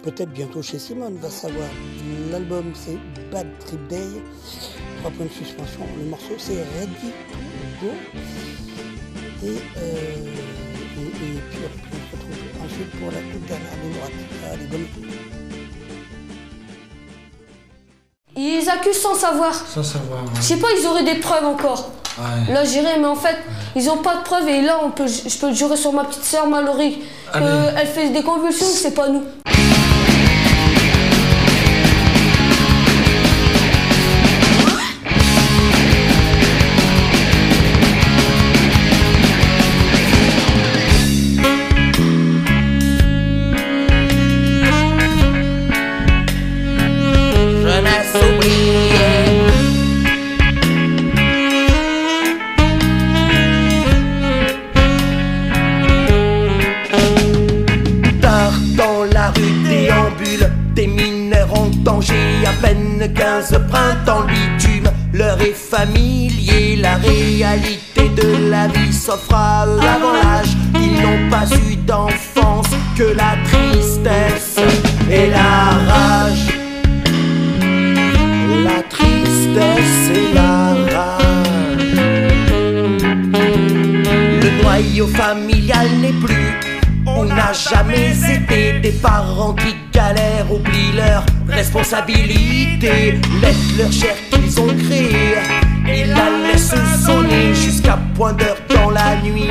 Peut-être 0.03 0.31
bientôt 0.31 0.61
chez 0.61 0.77
Simone, 0.77 1.17
va 1.17 1.31
savoir. 1.31 1.69
L'album, 2.29 2.71
c'est 2.75 2.99
Bad 3.31 3.47
Trip 3.65 3.87
Day. 3.87 4.21
Trois 4.99 5.09
points 5.11 5.25
de 5.25 5.31
suspension. 5.31 5.87
Le 5.97 6.05
morceau, 6.05 6.35
c'est 6.37 6.61
Ready 6.77 7.13
Go. 7.81 7.89
Et, 9.43 9.57
euh, 9.77 10.35
et, 10.99 11.92
ensuite 12.65 12.91
pour 12.99 13.11
la 13.11 13.19
toute 13.19 13.45
dernière 13.45 13.71
ligne 13.83 13.93
droite. 13.93 14.11
Allez, 14.53 14.65
bonne 14.65 14.81
écoute. 14.81 15.03
Ils 18.35 18.69
accusent 18.69 19.01
sans 19.01 19.15
savoir. 19.15 19.53
Sans 19.53 19.83
savoir. 19.83 20.23
Je 20.35 20.41
sais 20.41 20.57
pas, 20.57 20.67
ils 20.79 20.85
auraient 20.87 21.03
des 21.03 21.19
preuves 21.19 21.45
encore. 21.45 21.91
Ouais. 22.17 22.53
Là, 22.53 22.63
j'irai, 22.63 22.99
mais 22.99 23.07
en 23.07 23.15
fait, 23.15 23.37
ils 23.75 23.89
ont 23.89 23.97
pas 23.97 24.17
de 24.17 24.21
preuves. 24.23 24.47
Et 24.47 24.61
là, 24.61 24.79
on 24.83 24.91
peut, 24.91 25.07
je 25.07 25.37
peux 25.37 25.49
le 25.49 25.55
jurer 25.55 25.77
sur 25.77 25.93
ma 25.93 26.03
petite 26.03 26.23
sœur 26.23 26.47
Mallory 26.47 27.03
qu'elle 27.31 27.87
fait 27.87 28.09
des 28.09 28.23
convulsions, 28.23 28.67
c'est 28.67 28.93
pas 28.93 29.09
nous. 29.09 29.23
Familier, 65.73 66.75
la 66.75 66.95
réalité 66.97 68.09
de 68.15 68.49
la 68.51 68.67
vie 68.67 68.93
s'offre 68.93 69.33
à 69.33 69.65
eux 69.65 69.79
l'âge 69.79 70.55
Ils 70.75 71.01
n'ont 71.01 71.29
pas 71.29 71.45
eu 71.67 71.75
d'enfance 71.77 72.69
que 72.95 73.03
la 73.03 73.35
tristesse 73.49 74.57
et 75.09 75.29
la 75.29 75.53
rage. 75.89 76.47
La 78.63 78.83
tristesse 78.83 80.05
et 80.13 80.33
la 80.35 80.75
rage. 80.95 81.95
Le 84.43 84.61
noyau 84.61 85.07
familial 85.07 85.87
n'est 86.01 86.19
plus. 86.25 86.59
On 87.07 87.25
n'a 87.25 87.51
jamais 87.53 88.11
été 88.35 88.79
des 88.79 88.91
parents 88.91 89.53
qui 89.53 89.75
galèrent, 89.91 90.51
oublient 90.51 90.95
leur 90.95 91.25
responsabilité, 91.47 93.19
laissent 93.41 93.77
leur 93.77 93.91
chair 93.91 94.15
qu'ils 94.29 94.59
ont 94.59 94.75
créée 94.87 95.62
et 95.87 96.05
la 96.05 96.29
laissent 96.51 96.75
sonner 97.05 97.53
jusqu'à 97.53 97.97
point 98.15 98.33
d'heure 98.33 98.57
dans 98.69 98.89
la 98.89 99.15
nuit, 99.21 99.49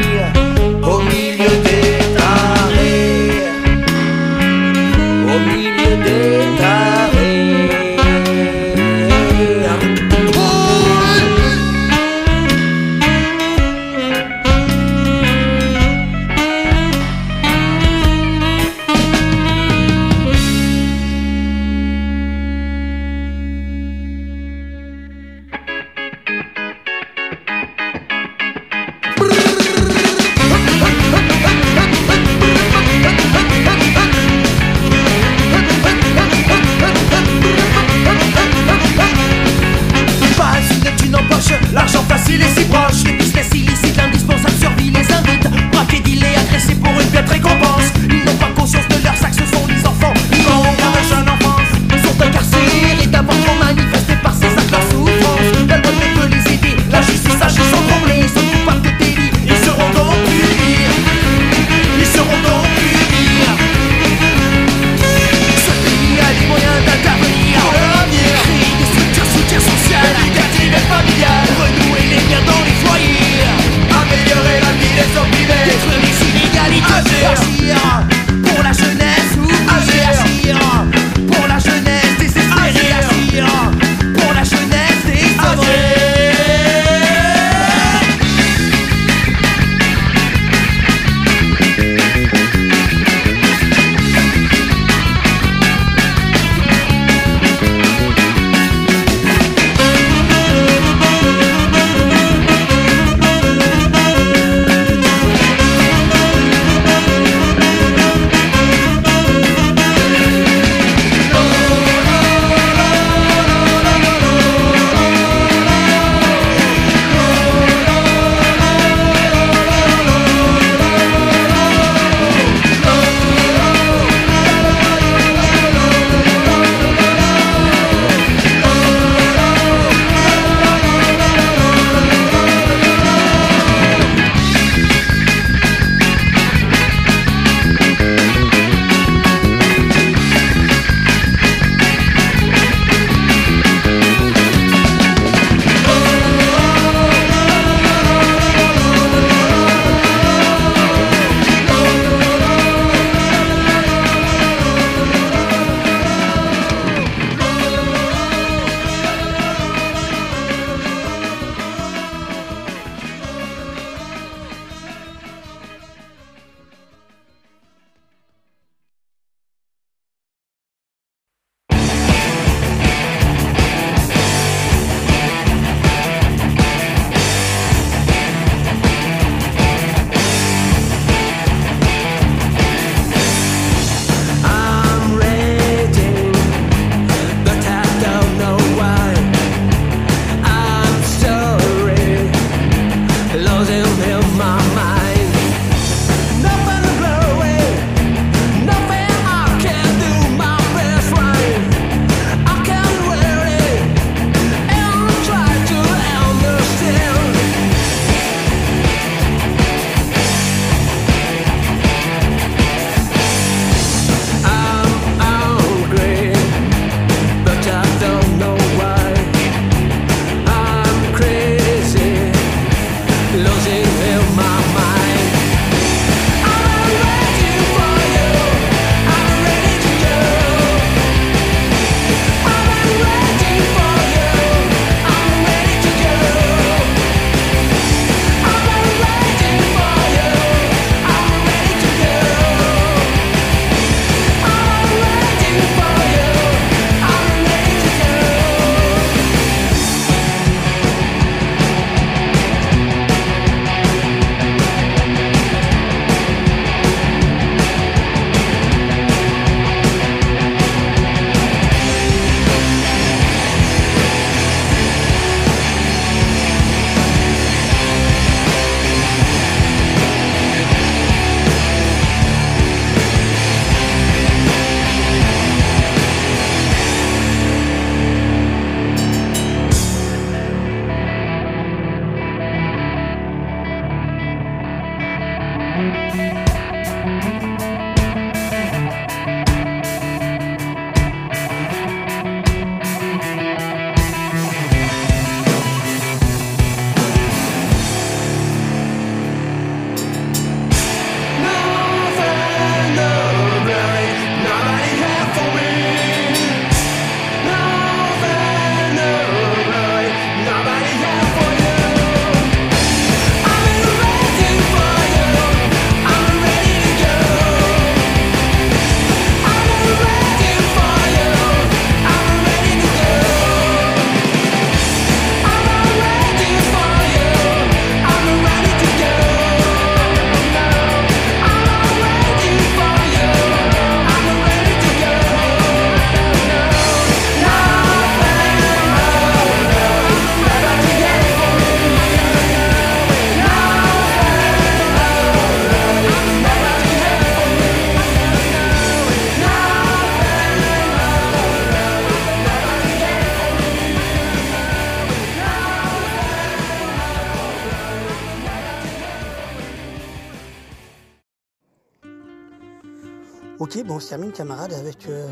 termine, 364.12 364.30
camarade, 364.30 364.74
avec 364.74 365.08
euh, 365.08 365.26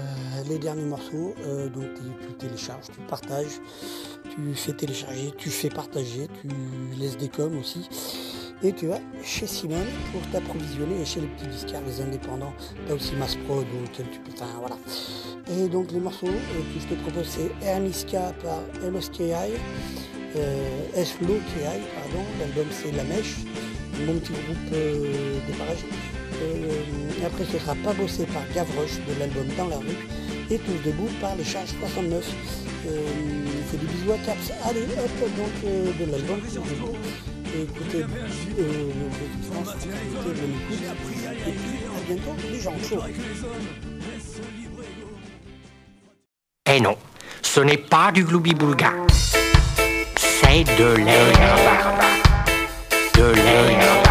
les 0.49 0.59
derniers 0.59 0.87
morceaux. 0.87 1.35
Euh, 1.45 1.69
donc, 1.69 1.85
tu, 1.95 2.33
télécharges, 2.39 2.87
tu 2.87 2.99
partages, 3.11 3.61
tu 4.31 4.55
fais 4.55 4.73
télécharger, 4.73 5.35
tu 5.37 5.51
fais 5.51 5.69
partager, 5.69 6.29
tu 6.41 6.49
laisses 6.99 7.19
des 7.19 7.29
coms 7.29 7.59
aussi. 7.59 7.87
Et 8.63 8.73
tu 8.73 8.87
vas 8.87 9.01
chez 9.23 9.47
Simon 9.47 9.85
pour 10.13 10.23
t'approvisionner 10.31 11.03
et 11.03 11.05
chez 11.05 11.21
les 11.21 11.27
petits 11.27 11.49
disquaires, 11.49 11.83
les 11.87 12.01
indépendants. 12.01 12.55
T'as 12.89 12.95
aussi 12.95 13.15
Mass 13.17 13.37
Pro, 13.45 13.57
donc 13.57 13.93
tu 13.93 14.03
peux. 14.03 14.33
Enfin, 14.33 14.47
voilà. 14.59 14.79
Et 15.51 15.69
donc, 15.69 15.93
les 15.93 16.01
morceaux 16.01 16.29
euh, 16.29 16.75
que 16.75 16.81
je 16.81 16.87
te 16.87 16.95
propose, 17.03 17.27
c'est 17.29 17.67
Hermiska 17.67 18.33
par 18.43 18.63
LOSKI, 18.91 19.33
euh, 20.37 20.97
S-Low-KI, 20.97 21.83
pardon. 21.97 22.25
L'album, 22.39 22.67
c'est 22.71 22.93
La 22.93 23.05
Mèche, 23.05 23.41
mon 24.07 24.19
petit 24.21 24.33
groupe 24.33 25.59
parages. 25.59 25.85
Euh, 26.43 27.27
après, 27.27 27.45
ce 27.45 27.59
sera 27.59 27.75
pas 27.75 27.93
bossé 27.93 28.25
par 28.27 28.43
Gavroche 28.55 28.99
de 29.09 29.19
l'album 29.19 29.47
Dans 29.57 29.69
la 29.69 29.77
rue 29.77 29.97
et 30.51 30.59
Tous 30.59 30.89
debout 30.89 31.09
par 31.21 31.37
les 31.37 31.45
charges 31.45 31.75
69. 31.81 32.25
Euh, 32.87 33.07
c'est 33.71 33.79
des 33.79 33.87
bisous 33.87 34.13
à 34.13 34.19
Caps. 34.19 34.53
Allez, 34.65 34.83
hop, 34.83 35.31
donc 35.37 35.51
euh, 35.65 35.93
de 35.99 36.11
l'album 36.11 36.41
Tous 36.41 36.55
debout. 36.55 36.97
Et 37.55 37.63
écoutez, 37.63 38.03
euh, 38.03 38.91
France, 39.51 39.75
écoutez, 39.77 40.41
bonne 40.41 40.55
écoute. 40.55 40.79
Et 41.47 41.53
puis, 41.53 41.79
à 41.87 42.13
bientôt, 42.13 42.37
les 42.51 42.61
gens 42.61 42.75
chauds. 42.89 43.05
Eh 46.73 46.81
non, 46.81 46.97
ce 47.43 47.61
n'est 47.61 47.77
pas 47.77 48.13
du 48.13 48.25
gloubi-boulga. 48.25 48.93
C'est 50.17 50.65
de 50.65 50.97
l'herbe. 50.97 51.37
De 53.15 53.35
l'herbe. 53.35 54.10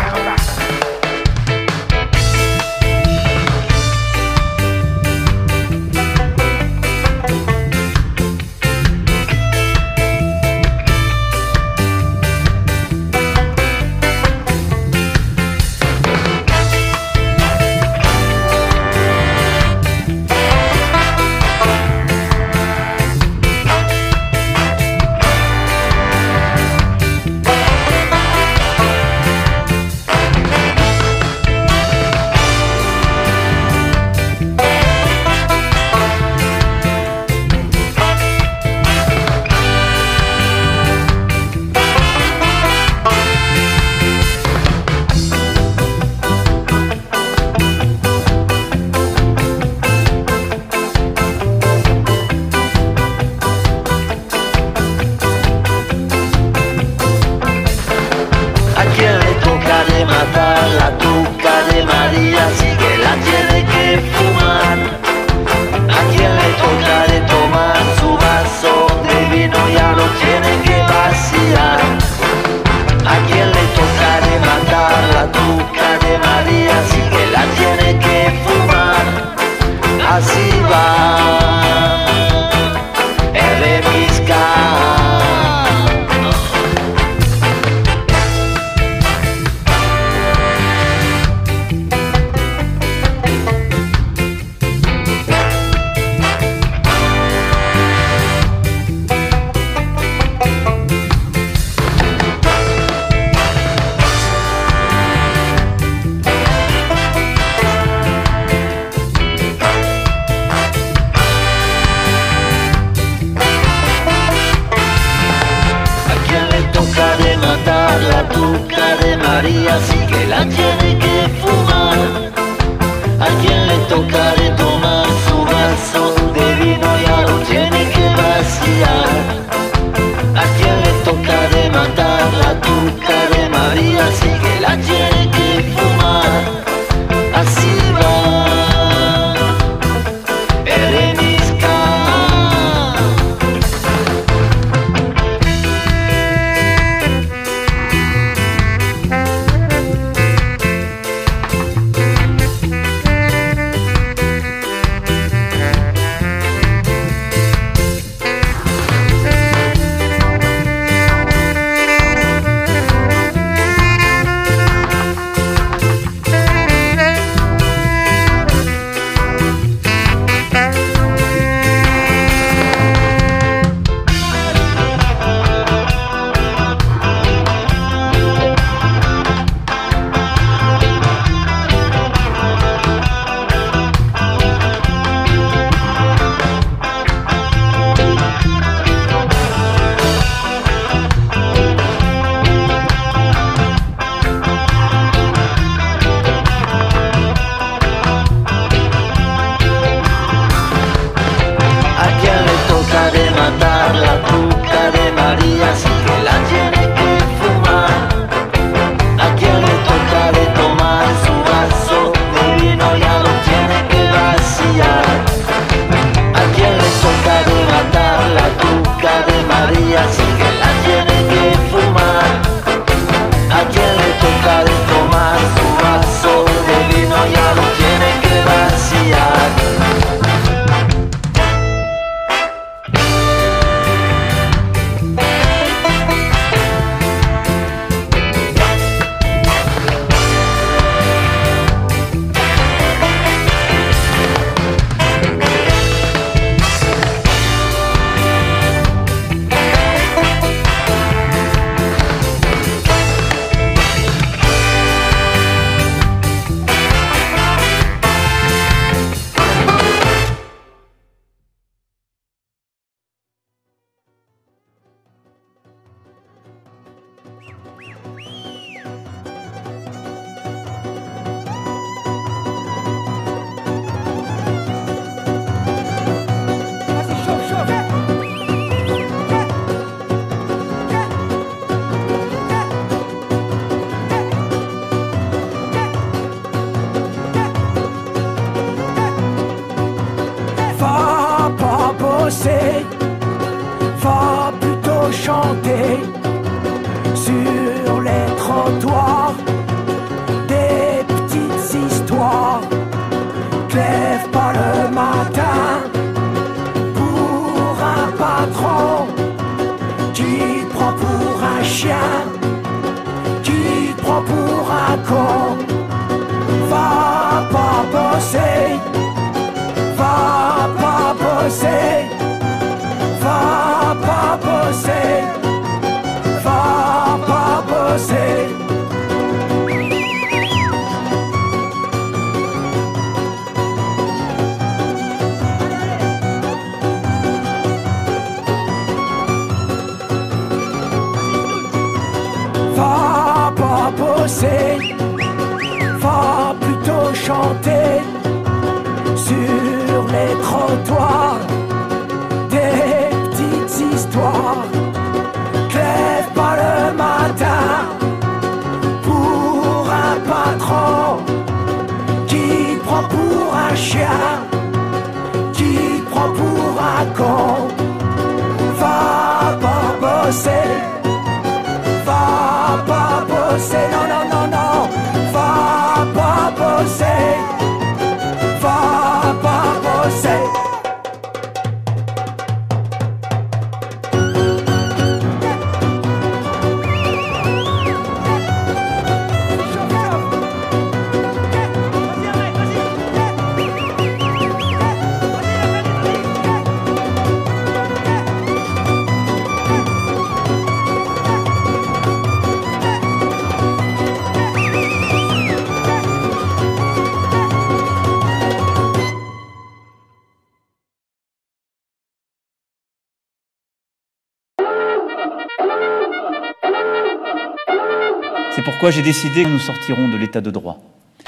Pourquoi 418.80 418.92
j'ai 418.92 419.02
décidé 419.02 419.44
que 419.44 419.50
nous 419.50 419.60
sortirons 419.60 420.08
de 420.08 420.16
l'état 420.16 420.40
de 420.40 420.52
droit. 420.52 420.78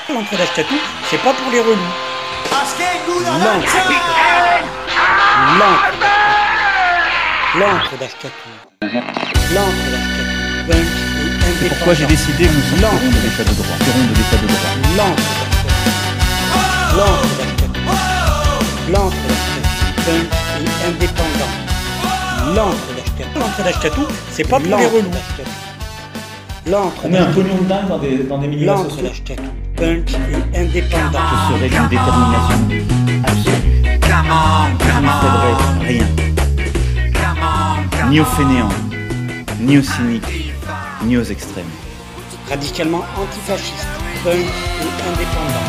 L'entrée 0.08 0.38
d'Ashkatou, 0.38 0.76
c'est 1.10 1.18
pas 1.18 1.34
pour 1.34 1.52
les 1.52 1.60
relous. 1.60 1.76
L'encre. 3.44 3.76
L'encre. 5.60 5.92
L'encre 7.60 7.98
d'Ashkatou. 8.00 8.52
L'encre 9.54 9.76
C'est 11.60 11.68
pourquoi 11.68 11.94
j'ai 11.94 12.06
décidé 12.06 12.46
que 12.46 12.54
nous 12.54 12.62
sortirons 12.80 13.10
de 13.10 13.22
l'état 13.22 13.44
de 13.44 13.54
droit. 13.54 13.76
Sortirons 13.80 14.06
de 14.08 14.16
l'état 14.16 14.38
de 14.38 14.48
droit. 14.48 14.72
L'encre 14.96 15.28
d'Ashkatou. 15.36 16.24
L'encre 16.96 17.34
d'Ashkatou. 17.38 17.84
L'encre 18.94 19.16
et 20.56 20.88
indépendant. 20.88 21.54
L'encre 22.56 22.92
d'Ashkatou. 22.96 23.40
L'encre 23.40 23.62
d'Ashkatou, 23.66 24.08
c'est 24.32 24.48
pas 24.48 24.58
pour 24.58 24.78
les 24.78 24.86
relous. 24.86 25.12
L'encre 26.72 27.02
On 27.04 27.10
met 27.10 27.18
un 27.18 27.26
pognon 27.26 27.56
de 27.62 27.68
dingue 27.68 27.88
dans 27.90 27.98
des, 27.98 28.18
dans 28.24 28.38
des 28.38 28.48
milieux 28.48 28.66
L'encre 28.66 28.86
associés. 28.86 29.04
d'Ashkatou. 29.10 29.44
Punk 29.76 30.12
et 30.54 30.58
indépendant. 30.58 31.20
Ce 31.20 31.54
serait 31.54 31.68
une 31.68 31.88
détermination 31.90 32.60
absolue. 33.28 33.72
Je 34.80 34.96
ne 35.02 35.10
céderai 35.20 35.54
rien. 35.86 36.08
Ni 38.10 38.20
aux 38.22 38.26
fainéants, 38.26 38.70
ni 39.60 39.78
aux 39.80 39.84
cyniques, 39.84 40.54
ni 41.04 41.18
aux 41.18 41.24
extrêmes. 41.24 41.66
Radicalement 42.50 43.04
antifasciste. 43.18 43.88
Punk 44.24 44.36
et 44.36 45.10
indépendant. 45.10 45.68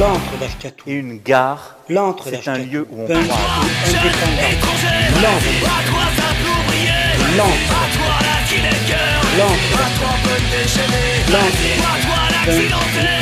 L'encre 0.00 0.38
d'Ashkatou. 0.38 0.84
Et 0.86 0.92
une 0.92 1.18
gare, 1.22 1.76
c'est 2.24 2.48
un 2.48 2.58
lieu 2.58 2.86
où 2.90 3.02
on 3.02 3.06
croise. 3.06 3.28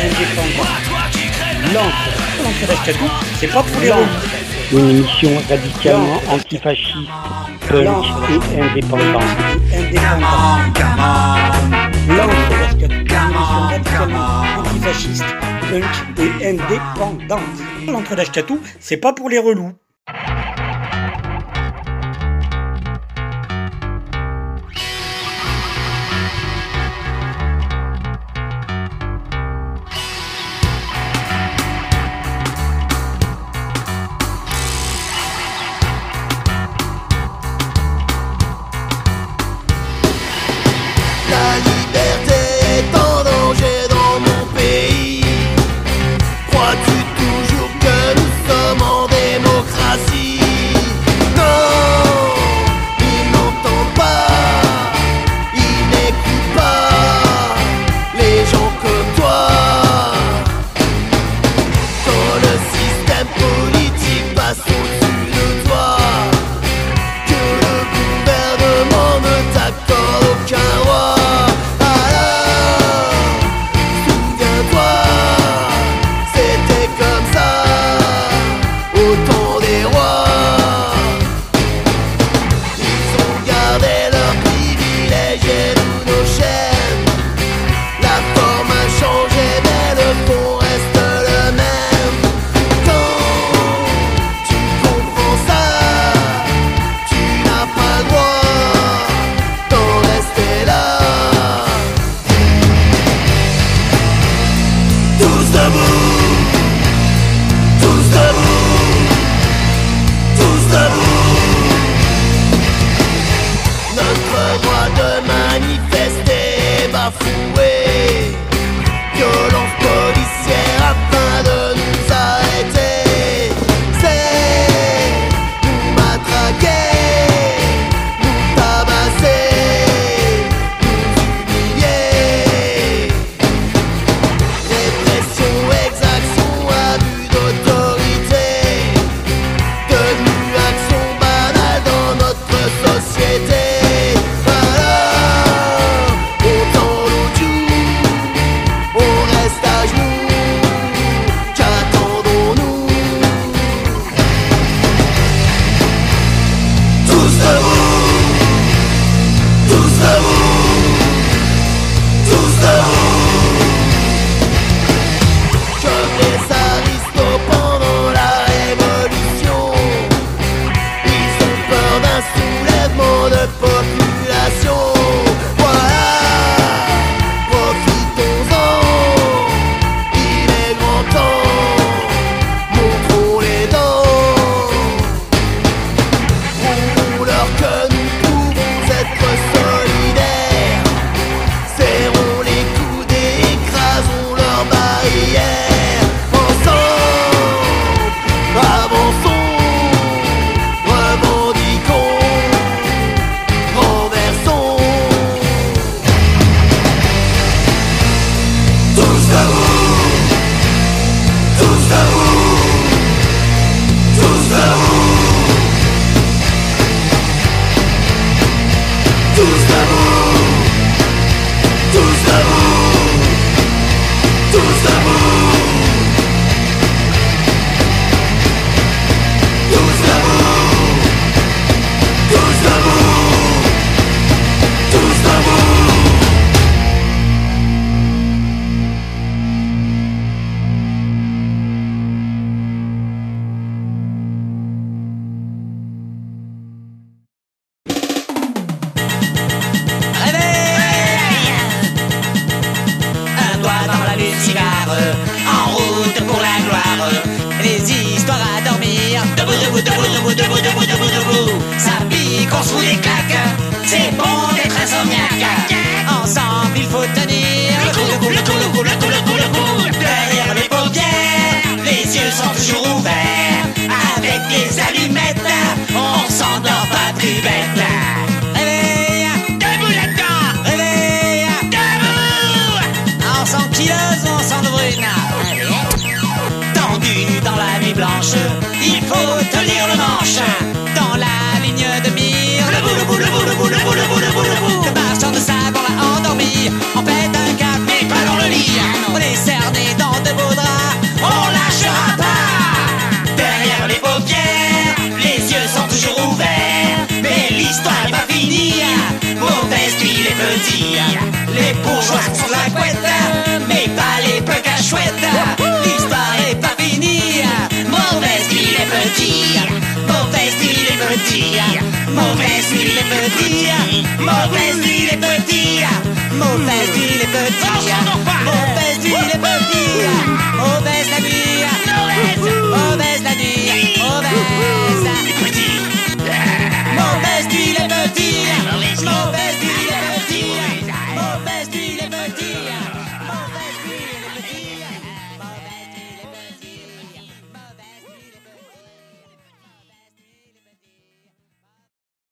Indépendant. 0.05 0.69
L'encre. 1.75 2.11
L'encre 2.43 2.67
d'Ashkatou, 2.67 3.11
c'est 3.39 3.49
pas 3.49 3.63
pour 3.63 3.81
les. 3.81 3.93
Une 4.73 4.91
émission 4.91 5.31
radicalement 5.49 6.21
antifasciste, 6.31 6.97
punk 7.69 7.89
et 8.31 8.61
indépendant. 8.61 9.21
L'encre 12.09 12.49
d'Ashkatou, 12.51 12.95
une 12.95 13.11
émission 13.11 13.61
radicalement 13.69 14.43
antifasciste, 14.59 15.25
punk 15.71 15.85
et 16.19 16.49
indépendante. 16.49 17.41
C'est 18.81 18.97
pas 18.97 19.13
pour 19.13 19.29
les 19.29 19.39
relous. 19.39 19.73